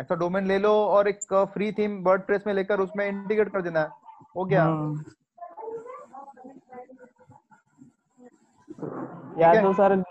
[0.00, 3.62] ऐसा डोमेन ले लो और एक फ्री थीम वर्ड प्रेस में लेकर उसमें इंटीग्रेट कर
[3.62, 3.88] देना। है
[4.36, 5.04] हो। गया हाँ।
[9.38, 10.04] या तो सर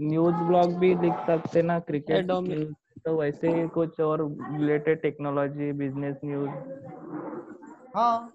[0.00, 5.72] न्यूज़ ब्लॉग भी लिख सकते ना क्रिकेट डोमे- तो वैसे ही कुछ और रिलेटेड टेक्नोलॉजी
[5.74, 6.50] बिज़नेस न्यूज़
[7.94, 8.32] हाँ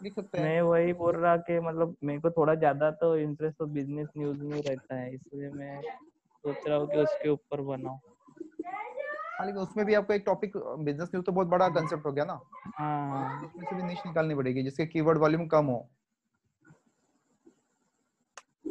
[0.00, 3.58] लिख सकते हैं। मैं वही बोल रहा कि मतलब मेरे को थोड़ा ज़्यादा तो इंटरेस्ट
[3.58, 8.00] तो बिज़नेस न्यूज़ में रहता है इसलिए मैं सोच रहा हूँ कि उसके ऊपर बनाऊँ।
[9.30, 12.24] हाँ लेकिन उसमें भी आपको एक टॉपिक बिज़नेस न्यूज़ तो बहुत बड़ा कंसेप्ट हो गया
[12.24, 12.40] ना।
[12.78, 15.78] हाँ। उसमें से भी निश निकालनी पड़ेगी जिसके कीवर्ड वॉल्यूम कम हो।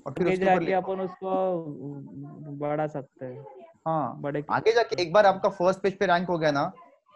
[0.05, 5.25] और फिर उसके जाके अपन उसको बढ़ा सकते हैं। हाँ बड़े आगे जाके एक बार
[5.25, 6.71] आपका फ़र्स्ट पेज पे रैंक हो गया ना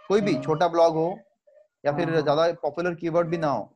[0.09, 1.07] कोई भी हाँ। छोटा ब्लॉग हो
[1.83, 3.71] या फिर हाँ। ज़्यादा पॉपुलर कीवर्ड भी ना हो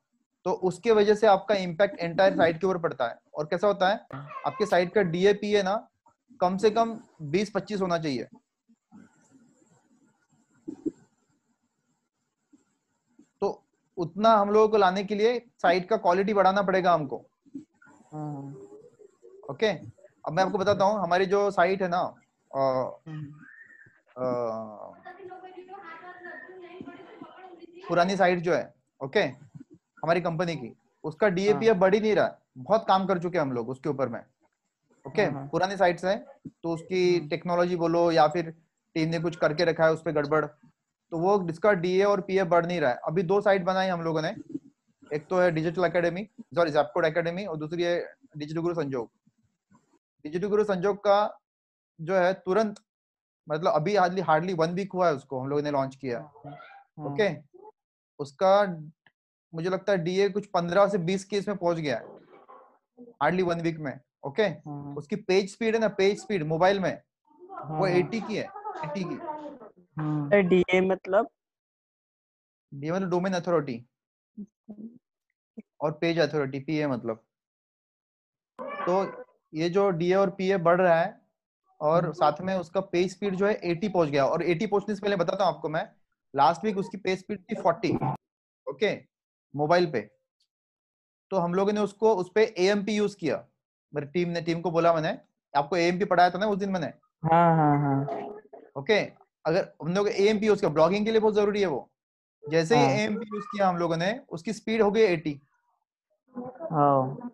[0.45, 3.89] तो उसके वजह से आपका इम्पैक्ट एंटायर साइट के ऊपर पड़ता है। और कैसा होता
[3.89, 3.99] है
[4.45, 5.75] आपके साइट का डीएपी है ना
[6.39, 8.27] कम से कम 20-25 होना चाहिए।
[13.41, 13.63] तो
[13.97, 17.17] उतना हम लोगों को लाने के लिए साइट का क्वालिटी बढ़ाना पड़ेगा हमको।
[18.13, 18.55] हाँ।
[19.49, 22.01] ओके अब मैं आपको बताता हूँ हमारी जो साइट है ना
[27.87, 32.15] पुरानी साइट जो है ओके हमारी कंपनी की उसका डीएपी हाँ। अब बढ़ ही नहीं
[32.15, 34.19] रहा बहुत काम कर चुके हम लोग उसके ऊपर में
[35.05, 36.15] ओके हाँ, हाँ। पुरानी साइट्स है
[36.63, 38.49] तो उसकी। टेक्नोलॉजी बोलो या फिर
[38.95, 42.43] टीम ने कुछ करके रखा है उस पर गड़बड़ तो वो जिसका डीए और पीए
[42.43, 44.35] बढ़ नहीं रहा है अभी दो साइट बनाई हम लोगों ने
[45.15, 47.97] एक तो है डिजिटल एकेडमी सॉरी जैपकोड एकेडमी और दूसरी है
[48.37, 49.09] डिजिटल गुरु संजोग
[50.25, 51.17] डिजिटल गुरु संजोग का
[52.01, 52.79] जो है तुरंत
[53.47, 56.25] मतलब अभी हार्डली हार्डली वन वीक हुआ है उसको हम लोगों ने लॉन्च किया है।
[56.25, 57.29] हाँ, ओके?
[58.19, 58.65] उसका
[59.53, 62.19] मुझे लगता है डीए कुछ पंद्रह से बीस के इसमें पहुँच गया है।
[63.21, 64.43] हार्डली वन वीक में ओके?
[64.43, 67.01] हाँ, उसकी पेज स्पीड है ना पेज स्पीड मोबाइल में
[67.69, 68.43] वो एटी की है
[68.85, 69.15] एटी की।
[69.97, 71.29] हाँ, डीए मतलब?
[72.73, 73.85] डीए मतलब डोमेन अथॉरिटी।
[75.81, 77.23] और पेज अथॉरिटी पीए मतलब।
[78.59, 81.20] तो ये जो डीए और पीए बढ़ रहा है
[81.81, 84.95] और हम्म। साथ में उसका पेज स्पीड जो है 80 पहुँच गया। और 80 पहुँचने
[84.95, 85.87] से पहले बताता हूँ आपको मैं
[86.33, 87.95] लास्ट वीक उसकी पेज स्पीड थी 40
[88.67, 88.95] ओके
[89.53, 90.01] मोबाइल पे।
[91.31, 93.43] तो हम लोगों ने उसको उस पे एएमपी यूज़ किया।
[93.93, 95.17] मेरी टीम ने टीम को बोला मैंने
[95.53, 96.87] आपको एएमपी पढ़ाया था ना उस दिन मैंने?
[97.23, 98.19] हाँ हाँ हाँ।
[98.77, 98.99] ओके
[99.45, 101.87] अगर हम लोग एएमपी यूज़ किया ब्लॉगिंग के लिए बहुत ज़रूरी है वो।
[102.43, 105.39] जैसे ही हाँ। एएमपी यूज़ किया हम लोगों ने उसकी स्पीड हो गई 80
[106.71, 107.31] हाँ।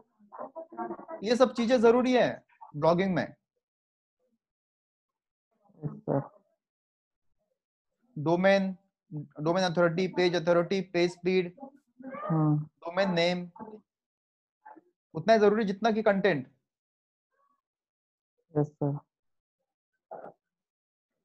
[1.23, 2.29] ये सब चीज़ें ज़रूरी है
[2.75, 3.27] ब्लॉगिंग में।
[8.17, 8.75] Domain
[9.41, 11.53] domain authority page authority page speed
[12.15, 13.49] हाँ। डोमेन नेम
[15.13, 16.47] उतना ही ज़रूरी जितना कि content
[18.53, 18.99] yes, sir.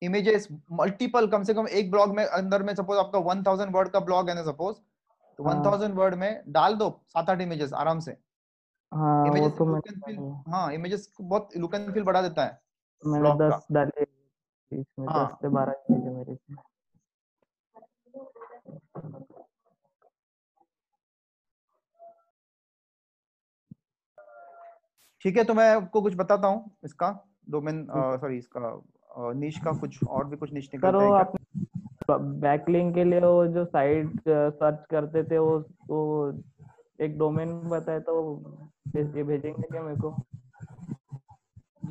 [0.02, 4.00] Images multiple कम से कम एक ब्लॉग में अंदर में सपोज़ आपका 1000 वर्ड का
[4.00, 4.76] ब्लॉग है ना सपोज़
[5.36, 8.16] तो हाँ। 1000 वर्ड में डाल दो सात आठ इमेजेस आराम से।
[8.94, 12.60] हाँ इमेजेस तो हाँ इमेजेस बहुत लुक एंड फील बढ़ा देता है
[13.06, 14.04] मैंने दस डाले।
[14.80, 16.56] इसमें हाँ। दस से बारह है मेरे इसमें
[25.22, 27.10] ठीक है तो मैं आपको कुछ बताता हूँ इसका
[27.50, 28.82] डोमेन सॉरी इसका
[29.32, 31.32] नीश का कुछ और भी कुछ सर निकलता है आप।
[32.10, 35.58] बैकलिंक के लिए वो जो साइट सर्च करते थे वो
[35.88, 36.32] वो
[37.00, 38.14] एक डोमेन बताया तो
[38.96, 40.10] ये भेजेंगे क्या मेरे को?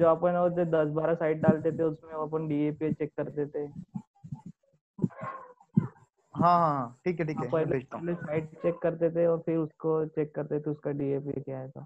[0.01, 3.65] जो अपन वो जो दस बारह साइट डालते थे उसमें अपन डीएपी चेक करते थे
[6.35, 10.59] हाँ ठीक है ठीक है पहले साइट चेक करते थे और फिर उसको चेक करते
[10.59, 11.85] थे उसका डीएपी क्या है था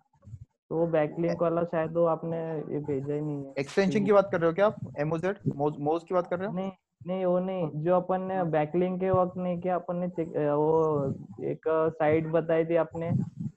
[0.71, 2.37] तो वो बैकलिंक वाला शायद वो आपने
[2.73, 4.79] ये भेजा ही नहीं है। एक्सटेंशन की बात कर रहे हो क्या आप?
[4.99, 6.53] एमोजेड मोज की बात कर रहे हो?
[6.53, 6.71] नहीं
[7.07, 11.13] नहीं वो नहीं जो अपन ने बैकलिंक के वक्त नहीं किया अपन ने अ, वो
[11.43, 11.67] एक
[11.99, 13.11] साइट बताई थी आपने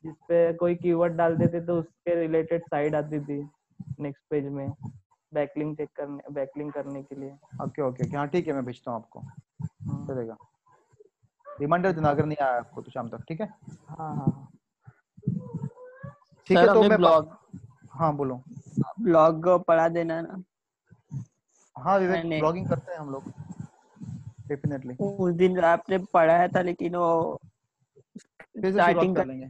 [0.05, 3.41] जिसपे कोई कीवर्ड डाल देते तो उसके रिलेटेड साइट आती थी।
[3.99, 4.73] नेक्स्ट पेज में
[5.33, 7.31] बैकलिंक चेक करने बैकलिंक करने के लिए।
[7.65, 10.37] ओके ओके ओके हाँ ठीक है मैं भेजता हूँ आपको। हाँ। चलेगा।
[11.47, 13.47] रिमाइंडर देना अगर नहीं आया आपको तो शाम तक ठीक है?
[13.89, 14.49] हाँ हाँ
[16.47, 17.37] ठीक है तो मैं ब्लॉग
[17.93, 18.43] हाँ बोलो।
[19.01, 20.43] ब्लॉग पढ़ा देना ना।
[21.77, 23.33] हाँ विवेक ब्लॉगिंग करते हैं हम लोग।
[24.49, 27.39] डेफिनेटली उस दिन आपने पढ़ाया था लेकिन वो
[28.07, 29.47] फिर से शुरुआत स्टार्टिंग कर लेंगे।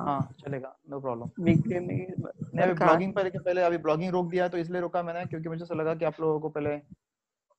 [0.00, 2.06] हाँ चलेगा नो प्रॉब्लम वीकडे में
[2.54, 5.74] नहीं ब्लॉगिंग पर पहले अभी ब्लॉगिंग रोक दिया तो इसलिए रोका मैंने क्योंकि मुझे ऐसा
[5.74, 6.80] लगा कि आप लोगों को पहले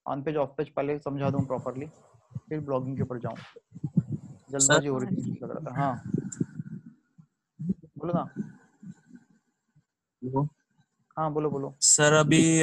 [0.08, 1.86] ऑन पेज ऑफ़ पेज पहले समझा दूँ प्रॉपरली
[2.50, 3.38] फिर ब्लॉगिंग के ऊपर जाऊँ।
[4.52, 6.04] जल्दबाजी हो रही थी लग रहा था। हाँ।
[7.98, 8.30] बोलो ना।
[11.18, 12.62] हाँ बोलो बोलो। सर अभी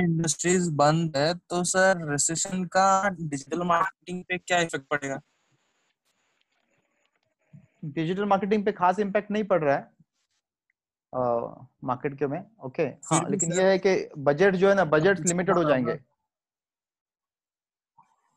[0.00, 5.20] इंडस्ट्रीज़ बंद है तो सर रिसेशन का डिजिटल मार्केटिंग पे क्या इफ़ेक्ट पड़ेगा?
[7.84, 9.92] डिजिटल मार्केटिंग पे खास इम्पैक्ट नहीं पड़ रहा है
[11.84, 15.56] मार्केट के में ओके हाँ लेकिन ये है कि बजट जो है ना बजट लिमिटेड
[15.56, 15.98] हो जाएँगे।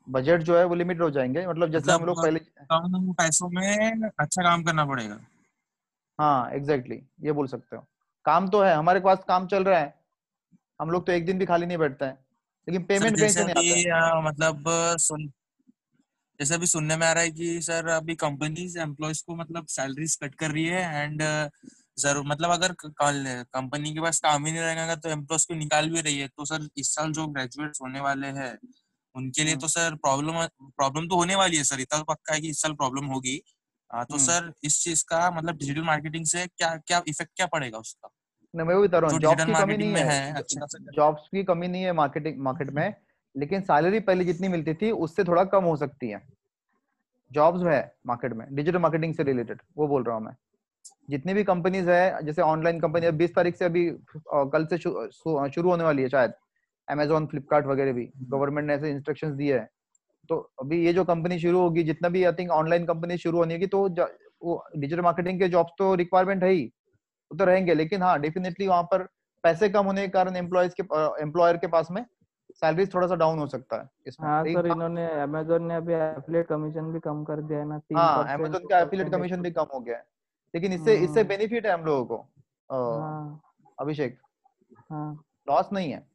[0.08, 3.50] बजट जो है वो लिमिटेड हो जाएँगे मतलब जैसे हम मतलब लोग पहले कम पैसों
[3.50, 5.20] में अच्छा काम करना पड़ेगा।
[6.20, 7.86] हाँ एग्जैक्टली exactly, ये बोल सकते हो।
[8.26, 9.94] काम तो है हमारे पास काम चल रहा है।
[10.82, 12.18] हम लोग तो एक दिन भी खाली नहीं बैठते हैं।
[12.68, 14.64] लेकिन पेमेंट कहीं से नहीं आता है। मतलब
[15.00, 15.32] सुन
[16.40, 20.16] जैसे अभी सुनने में आ रहा है कि सर अभी कंपनीज़ एम्प्लॉयज़ को मतलब सैलरीज
[20.24, 21.22] कट कर रही है एंड
[21.98, 26.02] ज़रूर मतलब अगर कंपनी के पास काम ही नहीं रहेगा तो एम्प्लॉयज़ को निकाल भी
[26.02, 28.58] रही है। तो सर इस साल जो ग्रेजुएट होने वाले हैं
[29.16, 32.34] उनके लिए हम्म। तो सर प्रॉब्लम प्रॉब्लम तो होने वाली है सर इतना तो पक्का
[32.34, 36.26] है कि इस साल प्रॉब्लम होगी। तो हम्म। सर इस चीज़ का मतलब डिजिटल मार्केटिंग
[36.26, 38.10] से क्या क्या इफ़ेक्ट क्या पड़ेगा उसका?
[38.54, 41.68] मैं वो बता रहा हूँ जॉब्स की कमी नहीं है। है अच्छा जॉब्स की कमी
[41.68, 42.88] नहीं है मार्केटिंग मार्केट में।
[43.36, 46.22] लेकिन सैलरी पहले जितनी मिलती थी उससे थोड़ा कम हो सकती है।
[47.32, 50.36] जॉब्स है मार्केट में डिजिटल मार्केटिंग से रिलेटेड वो बोल रहा हूँ मैं।
[51.10, 53.90] जितनी भी कंपनीज़ है जैसे ऑनलाइन कंपनी बीस तारीख से अभी
[54.28, 56.34] कल से शुरू होने वाली है शायद
[56.88, 59.68] अमेजोन फ्लिपकार्ट वगैरह भी। गवर्नमेंट ने ऐसे इंस्ट्रक्शंस दिए हैं।
[60.30, 63.58] तो अभी ये जो कंपनी शुरू होगी जितना भी आई थिंक ऑनलाइन कंपनी शुरू होने
[63.60, 63.88] की तो
[64.42, 66.64] वो डिजिटल मार्केटिंग के जॉब्स तो रिक्वायरमेंट है ही
[67.32, 69.04] वो तो रहेंगे। लेकिन हाँ डेफिनेटली वहाँ पर
[69.44, 70.84] पैसे कम होने के कारण एम्प्लॉयज़ के
[71.24, 72.06] एम्प्लॉयर के पास में
[72.54, 75.94] सैलरी थोड़ा सा डाउन हो सकता है इसमें हाँ लेकिन सर इन्होंने अमेजोन ने अभी
[75.94, 79.66] एफिलिएट कमिशन भी कम कर दिया है ना हाँ अमेजोन का एफिलिएट कमीशन भी कम
[79.74, 80.06] हो गया है।
[80.54, 83.42] लेकिन इससे इससे हम्म। बेनिफिट है हम लोगों को हाँ।
[83.80, 84.18] अभिषेक।
[84.92, 86.06] हाँ। लॉस नहीं है।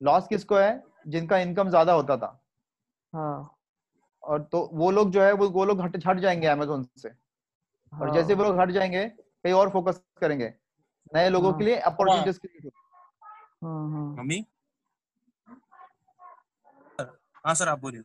[0.00, 0.82] लॉस किसको है?
[1.08, 2.40] जिनका इनकम ज़्यादा होता था।
[3.12, 3.50] हाँ।
[4.22, 8.00] और तो वो लोग जो है वो वो लोग हट हट जाएँगे अमेजोन से। हाँ.
[8.00, 10.52] और जैसे हाँ। वो लोग हट जाएँगे कहीं और फोकस करेंगे।
[11.14, 12.70] नए लोगों के हाँ। लिए अपॉर्चुनिटीज़ के लिए
[13.62, 14.44] हम्म हम्म मम्मी?
[17.44, 18.02] हाँ सर आप बोलिए।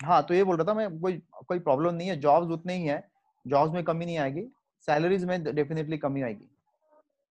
[0.00, 2.86] हाँ तो ये बोल रहा था मैं कोई कोई प्रॉब्लम नहीं है जॉब्स उतने ही
[2.86, 3.02] है
[3.46, 4.42] जॉब्स में कमी नहीं आएगी
[4.88, 6.48] सैलरीज में डेफिनेटली कमी आएगी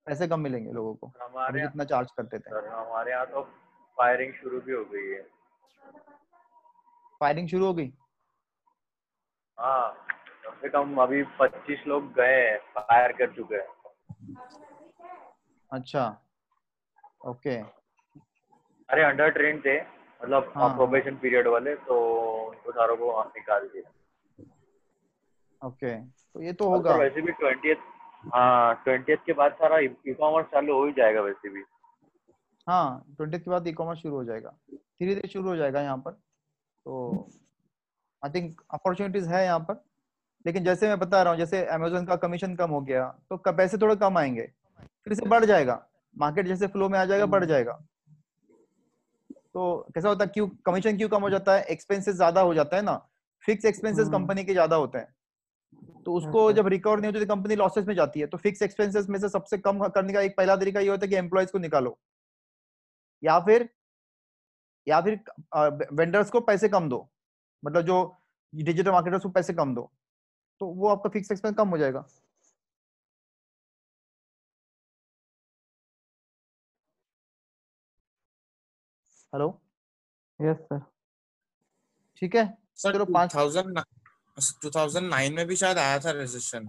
[0.06, 3.42] पैसे कम मिलेंगे लोगों को हमारे यहाँ जितना चार्ज करते थे। सर हमारे यहाँ तो
[3.98, 5.22] फायरिंग शुरू भी हो गई है।
[7.20, 7.92] फायरिंग शुरू हो गई?
[9.58, 10.06] हाँ
[10.44, 14.36] कम से कम अभी 25 लोग गए हैं फायर कर चुके हैं।
[15.70, 16.06] अच्छा
[17.26, 17.56] ओके।
[18.88, 19.78] अरे अंडर ट्रेन थे।
[20.22, 21.98] मतलब हाँ। प्रोबेशन पीरियड वाले तो
[22.48, 23.90] उनको सारों को निकाल दिया
[25.62, 27.74] ओके तो ये तो होगा। तो वैसे भी ट्वेंटी
[28.34, 31.62] हाँ ट्वेंटी के बाद सारा ई कॉमर्स चालू हो ही जाएगा वैसे भी।
[32.66, 35.96] हाँ ट्वेंटी के बाद ई कॉमर्स शुरू हो जाएगा। धीरे धीरे शुरू हो जाएगा यहाँ
[35.98, 37.28] पर। तो
[38.22, 39.82] आई थिंक अपॉर्चुनिटीज़ है यहाँ पर।
[40.44, 43.78] लेकिन जैसे मैं बता रहा हूँ जैसे अमेजोन का कमीशन कम हो गया तो पैसे
[43.78, 44.46] थोड़े कम आएँगे।
[45.04, 45.84] फिर से बढ़ जाएगा।
[46.16, 47.72] मार्केट जैसे फ्लो में आ जाएगा बढ़ जाएगा।
[49.54, 52.76] तो कैसा होता है क्यों कमीशन क्यों कम हो जाता है एक्सपेंसेस ज़्यादा हो जाता
[52.76, 52.96] है ना
[53.44, 55.14] फिक्स एक्सपेंसेस। कंपनी के ज़्यादा होते हैं
[56.06, 58.62] तो उसको अच्छा। जब रिकवर नहीं होती तो कंपनी लॉसेस में जाती है तो फिक्स
[58.62, 61.52] एक्सपेंसेस में से सबसे कम करने का एक पहला तरीका ये होता है कि एम्प्लॉयज़
[61.52, 61.98] को निकालो
[63.22, 63.68] या फिर
[64.86, 65.20] या फिर
[65.92, 67.08] वेंडर्स को पैसे कम दो
[67.62, 67.98] मतलब जो
[68.54, 69.90] डिजिटल मार्केटर्स को पैसे कम दो
[70.60, 72.06] तो वो आपका फिक्स एक्सपेंस कम हो जाएगा
[79.32, 79.46] हेलो?
[80.40, 80.78] यस सर
[82.16, 82.44] ठीक है?
[82.76, 83.84] सर चलो पाँच 2000
[84.64, 86.68] 2009 में भी शायद आया था रेजिस्ट्रेशन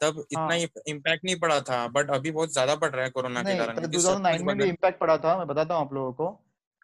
[0.00, 0.56] तब इतना हाँ।
[0.88, 3.80] इम्पैक्ट नहीं पड़ा था बट अभी बहुत ज़्यादा पड़ रहा है कोरोना के कारण। तो
[3.80, 6.28] क्योंकि सब 2009 में भी इम्पैक्ट पड़ा था मैं बताता हूँ आप लोगों को।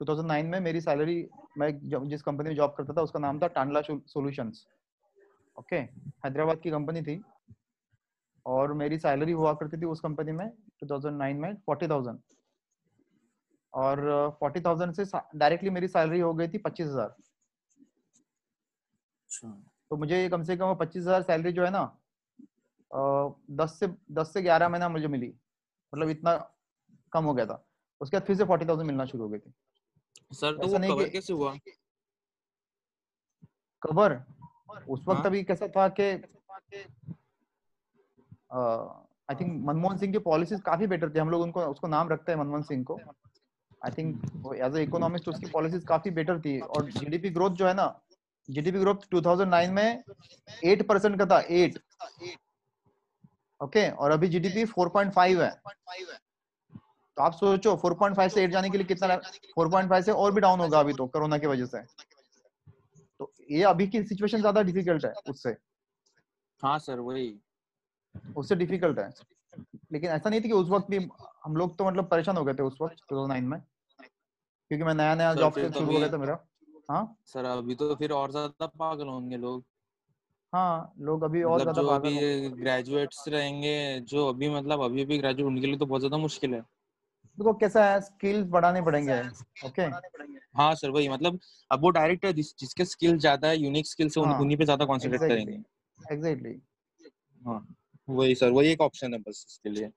[0.00, 1.16] 2009 में मेरी सैलरी
[1.58, 1.70] मैं
[2.08, 4.64] जिस कंपनी में जॉब करता था उसका नाम था टांडला सॉल्यूशंस
[5.56, 7.20] ओके हैदराबाद की कंपनी थी।
[8.46, 10.48] और मेरी सैलरी हुआ करती थी उस कंपनी में
[10.84, 12.18] 2009 में 40,000
[13.74, 14.00] और
[14.40, 15.04] 40,000 से
[15.37, 17.14] डायरेक्टली मेरी सैलरी हो गई थी पच्चीस हज़ार।
[19.90, 21.85] तो मुझे कम से कम 25,000 सैलरी जो है ना
[23.56, 25.33] 10 से 10 से 11 महीना मुझे मिली।
[25.92, 26.37] मतलब इतना
[27.12, 27.64] कम हो गया था।
[28.00, 29.52] उसके बाद फिर से 40,000 मिलना शुरू हो गई थी।
[30.33, 31.54] सर तो वो नहीं कवर कैसे हुआ?
[33.83, 34.12] कवर
[34.88, 36.04] उस वक्त हाँ। अभी कैसा था कि
[38.52, 42.33] आई थिंक मनमोहन सिंह की पॉलिसीज़ काफ़ी बेटर थी। हम लोग उनको उसको नाम रखते
[42.33, 42.98] हैं मनमोहन सिंह को।
[43.82, 47.86] आई थिंक एज इकोनॉमिस्ट उसकी पॉलिसीज़ काफ़ी बेटर थी। और जीडीपी ग्रोथ जो है ना
[48.48, 50.02] जीडीपी ग्रोथ 2009 में
[50.66, 51.78] 8 परसेंट का था 8
[53.60, 55.50] ओके okay, और अभी जीडीपी 4.5 है।
[57.16, 59.16] तो आप सोचो 4.5 से 8 जाने के लिए कितना
[59.56, 61.82] 4.5 से और भी डाउन होगा अभी तो कोरोना की वजह से।
[63.20, 65.50] तो ये अभी की सिचुएशन ज़्यादा डिफ़िकल्ट है उससे।
[66.62, 67.34] हाँ सर वही।
[68.36, 69.10] उससे डिफ़िकल्ट है।
[69.92, 71.08] लेकिन ऐसा नहीं था कि उस वक्त भी
[71.44, 73.62] हम लोग तो मतलब परेशान हो गए थे उस वक्त 2009 में।
[74.70, 76.38] क्योंकि मैं नया नया जॉब तो शुरू हो गया था मेरा।
[76.90, 77.16] हाँ?
[77.26, 79.64] सर अभी तो फिर और ज़्यादा पागल होंगे लोग।
[80.52, 85.18] हाँ लोग अभी और मतलब ज़्यादा जो अभी ग्रेजुएट्स रहेंगे जो अभी मतलब अभी अभी
[85.18, 89.20] ग्रेजुएट उनके लिए तो बहुत ज़्यादा मुश्किल है। देखो कैसा है स्किल्स बढ़ाने पड़ेंगे
[89.66, 89.83] ओके
[90.56, 91.38] हाँ सर वही मतलब
[91.70, 94.56] अब वो डायरेक्ट है जिस, जिसके स्किल ज़्यादा है यूनिक स्किल से उन, हाँ, उन्हीं
[94.56, 95.44] पे ज़्यादा कॉन्सेंट्रेट exactly.
[95.44, 97.46] करेंगे। Exactly exactly.
[97.46, 97.66] हाँ
[98.09, 99.90] वही सर वही एक ऑप्शन है बस इसके लिए।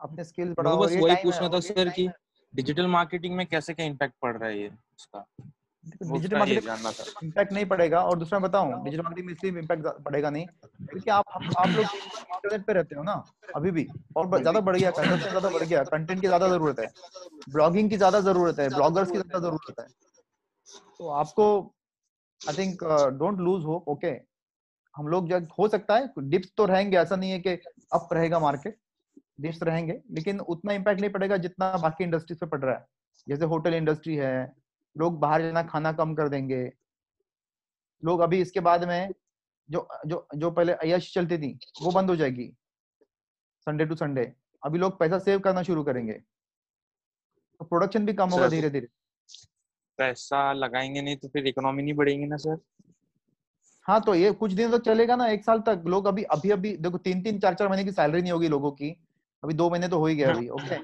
[0.00, 2.08] अपने स्किल्स बढ़ाओ बस वही पूछना था सर कि
[2.54, 5.24] डिजिटल मार्केटिंग में कैसे क्या इम्पैक्ट पड़ रहा है ये उसका?
[5.86, 10.30] डिजिटल मार्केटिंग इम्पैक्ट नहीं पड़ेगा और दूसरा मैं बताऊँ डिजिटल मार्केटिंग में इसलिए इम्पैक्ट पड़ेगा
[10.30, 11.24] नहीं क्योंकि आप
[11.56, 13.12] आप लोग इंटरनेट पे रहते हो ना
[13.56, 13.86] अभी भी
[14.16, 16.92] और ज़्यादा बढ़ गया कंजप्शन ज़्यादा बढ़ गया कंटेंट की ज़्यादा ज़रूरत है
[17.48, 19.86] ब्लॉगिंग की ज़्यादा ज़रूरत है ब्लॉगर्स की ज़्यादा ज़रूरत है।
[20.98, 21.46] तो आपको
[22.40, 22.84] I think
[23.18, 24.10] don't lose hope okay
[24.94, 27.58] हम लोग जब हो सकता है डिप्स तो रहेंगे ऐसा नहीं है कि
[27.92, 28.76] अप रहेगा मार्केट
[29.42, 32.84] डिप्स रहेंगे लेकिन उतना इम्पैक्ट नहीं पड़ेगा जितना बाकी इंडस्ट्रीज़ पे पड़ रहा है।
[33.26, 34.52] जैसे होटल इंडस्ट्री है
[34.96, 36.62] लोग बाहर जाना खाना कम कर देंगे।
[38.02, 39.08] लोग अभी इसके बाद में
[39.68, 42.52] जो जो जो पहले अय्याशी चलती थी वो बंद हो जाएगी।
[43.66, 48.48] संडे टू संडे अभी लोग पैसा सेव करना शुरू करेंगे। तो प्रोडक्शन भी कम होगा
[48.48, 48.88] धीरे धीरे
[49.98, 52.58] पैसा लगाएँगे नहीं तो फिर इकोनॉमी नहीं बढ़ेगी ना सर?
[53.86, 56.76] हाँ तो ये कुछ दिन तक चलेगा ना एक साल तक। लोग अभी अभी अभी
[56.76, 58.90] देखो तीन तीन चार चार महीने की सैलरी नहीं होगी लोगों की।
[59.44, 60.78] अभी दो महीने तो हो ही गया अभी ओके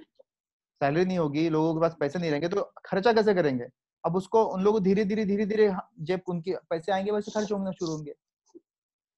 [0.80, 3.66] सैलरी नहीं होगी लोगों के पास पैसे नहीं रहेंगे तो खर्चा कैसे करेंगे?
[4.04, 7.70] अब उसको उन लोगों धीरे धीरे धीरे धीरे जब उनके पैसे आएँगे वैसे खर्च होना
[7.70, 8.14] शुरू होंगे।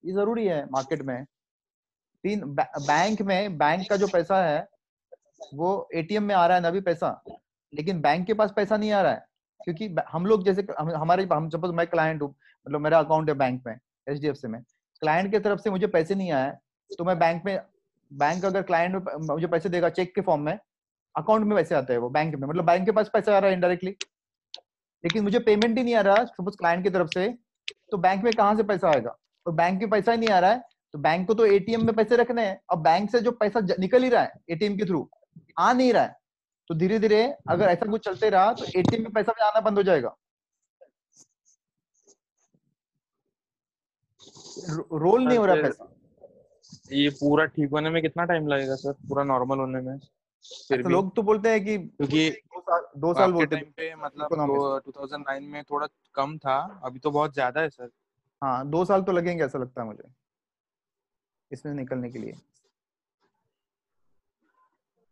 [0.04, 1.24] ये ज़रूरी है मार्केट में।
[2.24, 2.40] तीन
[2.80, 4.68] बैंक में बैंक का जो पैसा है
[5.54, 7.22] वो एटीएम में आ रहा है ना अभी पैसा
[7.72, 9.26] लेकिन बैंक के पास पैसा नहीं आ रहा है
[9.64, 12.30] क्योंकि हम लोग जैसे हम, हमारे हम सपोज़ मैं क्लाइंट हूँ
[12.66, 14.60] मतलब मेरा अकाउंट है बैंक में एचडीएफसी में
[15.00, 16.56] क्लाइंट की तरफ़ से मुझे पैसे नहीं आए
[16.98, 17.56] तो मैं बैंक में
[18.10, 20.58] बैंक अगर क्लाइंट मुझे पैसे देगा चेक के फॉर्म में
[21.14, 23.50] अकाउंट में पैसे आते हैं वो बैंक में। मतलब बैंक के पास पैसा आ रहा
[23.50, 23.90] है इनडायरेक्टली
[25.04, 27.28] लेकिन मुझे पेमेंट ही नहीं आ रहा सपोज़ क्लाइंट की तरफ़ से
[27.92, 29.16] तो बैंक में कहाँ से पैसा आएगा?
[29.46, 30.62] और बैंक में पैसा ही नहीं आ रहा है
[30.94, 34.02] तो बैंक को तो एटीएम में पैसे रखने हैं। अब बैंक से जो पैसा निकल
[34.02, 35.08] ही रहा है एटीएम के थ्रू
[35.58, 36.16] आ नहीं रहा है
[36.70, 39.78] तो धीरे धीरे अगर ऐसा कुछ चलते रहा तो एटीएम में पैसा भी आना बंद
[39.78, 40.16] हो जाएगा।
[44.94, 45.88] रोल नहीं हो रहा पैसा।
[46.92, 48.92] ये पूरा ठीक होने में कितना टाइम लगेगा सर?
[49.08, 49.98] पूरा नॉर्मल होने में?
[50.68, 53.70] फिर तो भी लोग तो बोलते हैं कि क्योंकि दो साल दो साल बोलते टाइम
[53.76, 57.90] पे मतलब economics। 2009 में थोड़ा कम था। अभी तो बहुत ज़्यादा है सर।
[58.42, 60.08] हाँ दो साल तो लगेंगे ऐसा लगता है मुझे।
[61.50, 62.34] इसमें निकलने के लिए।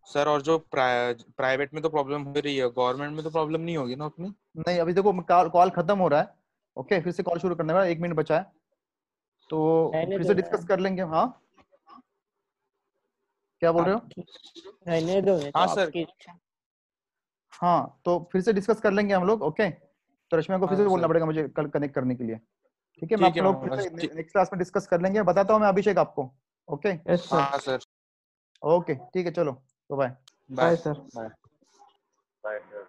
[0.06, 3.76] सर और जो प्राइवेट में तो प्रॉब्लम हो रही है। गवर्नमेंट में तो प्रॉब्लम नहीं
[3.76, 4.34] होगी ना उतनी?
[4.58, 5.12] नहीं अभी देखो
[5.50, 6.34] कॉल खत्म हो रहा है।
[6.76, 8.42] ओके फिर से कॉल शुरू करने वाला एक मिनट बचा है।
[9.50, 11.42] तो फिर से डिस्कस कर लेंगे। हाँ?
[13.62, 14.00] क्या बोल रहे हो?
[14.88, 15.92] रहने दो तो हाँ, सर।
[17.52, 20.82] हाँ तो फिर से डिस्कस कर लेंगे हम लोग ओके तो रश्मि को फिर से
[20.82, 22.36] हाँ, बोलना पड़ेगा मुझे कल कनेक्ट करने के लिए।
[23.02, 25.60] ठीक है मैं आप लोग फिर से नेक्स्ट क्लास में डिस्कस कर लेंगे बताता हूँ
[25.60, 26.30] मैं अभिषेक आपको
[26.68, 27.78] ओके सर हाँ सर।
[28.62, 29.52] ओके ठीक है चलो
[29.90, 30.16] bye bye
[30.50, 31.28] bye sir bye
[32.44, 32.86] bye sir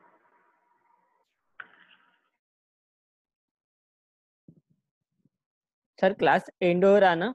[6.00, 7.34] sir class end हो रहा ना?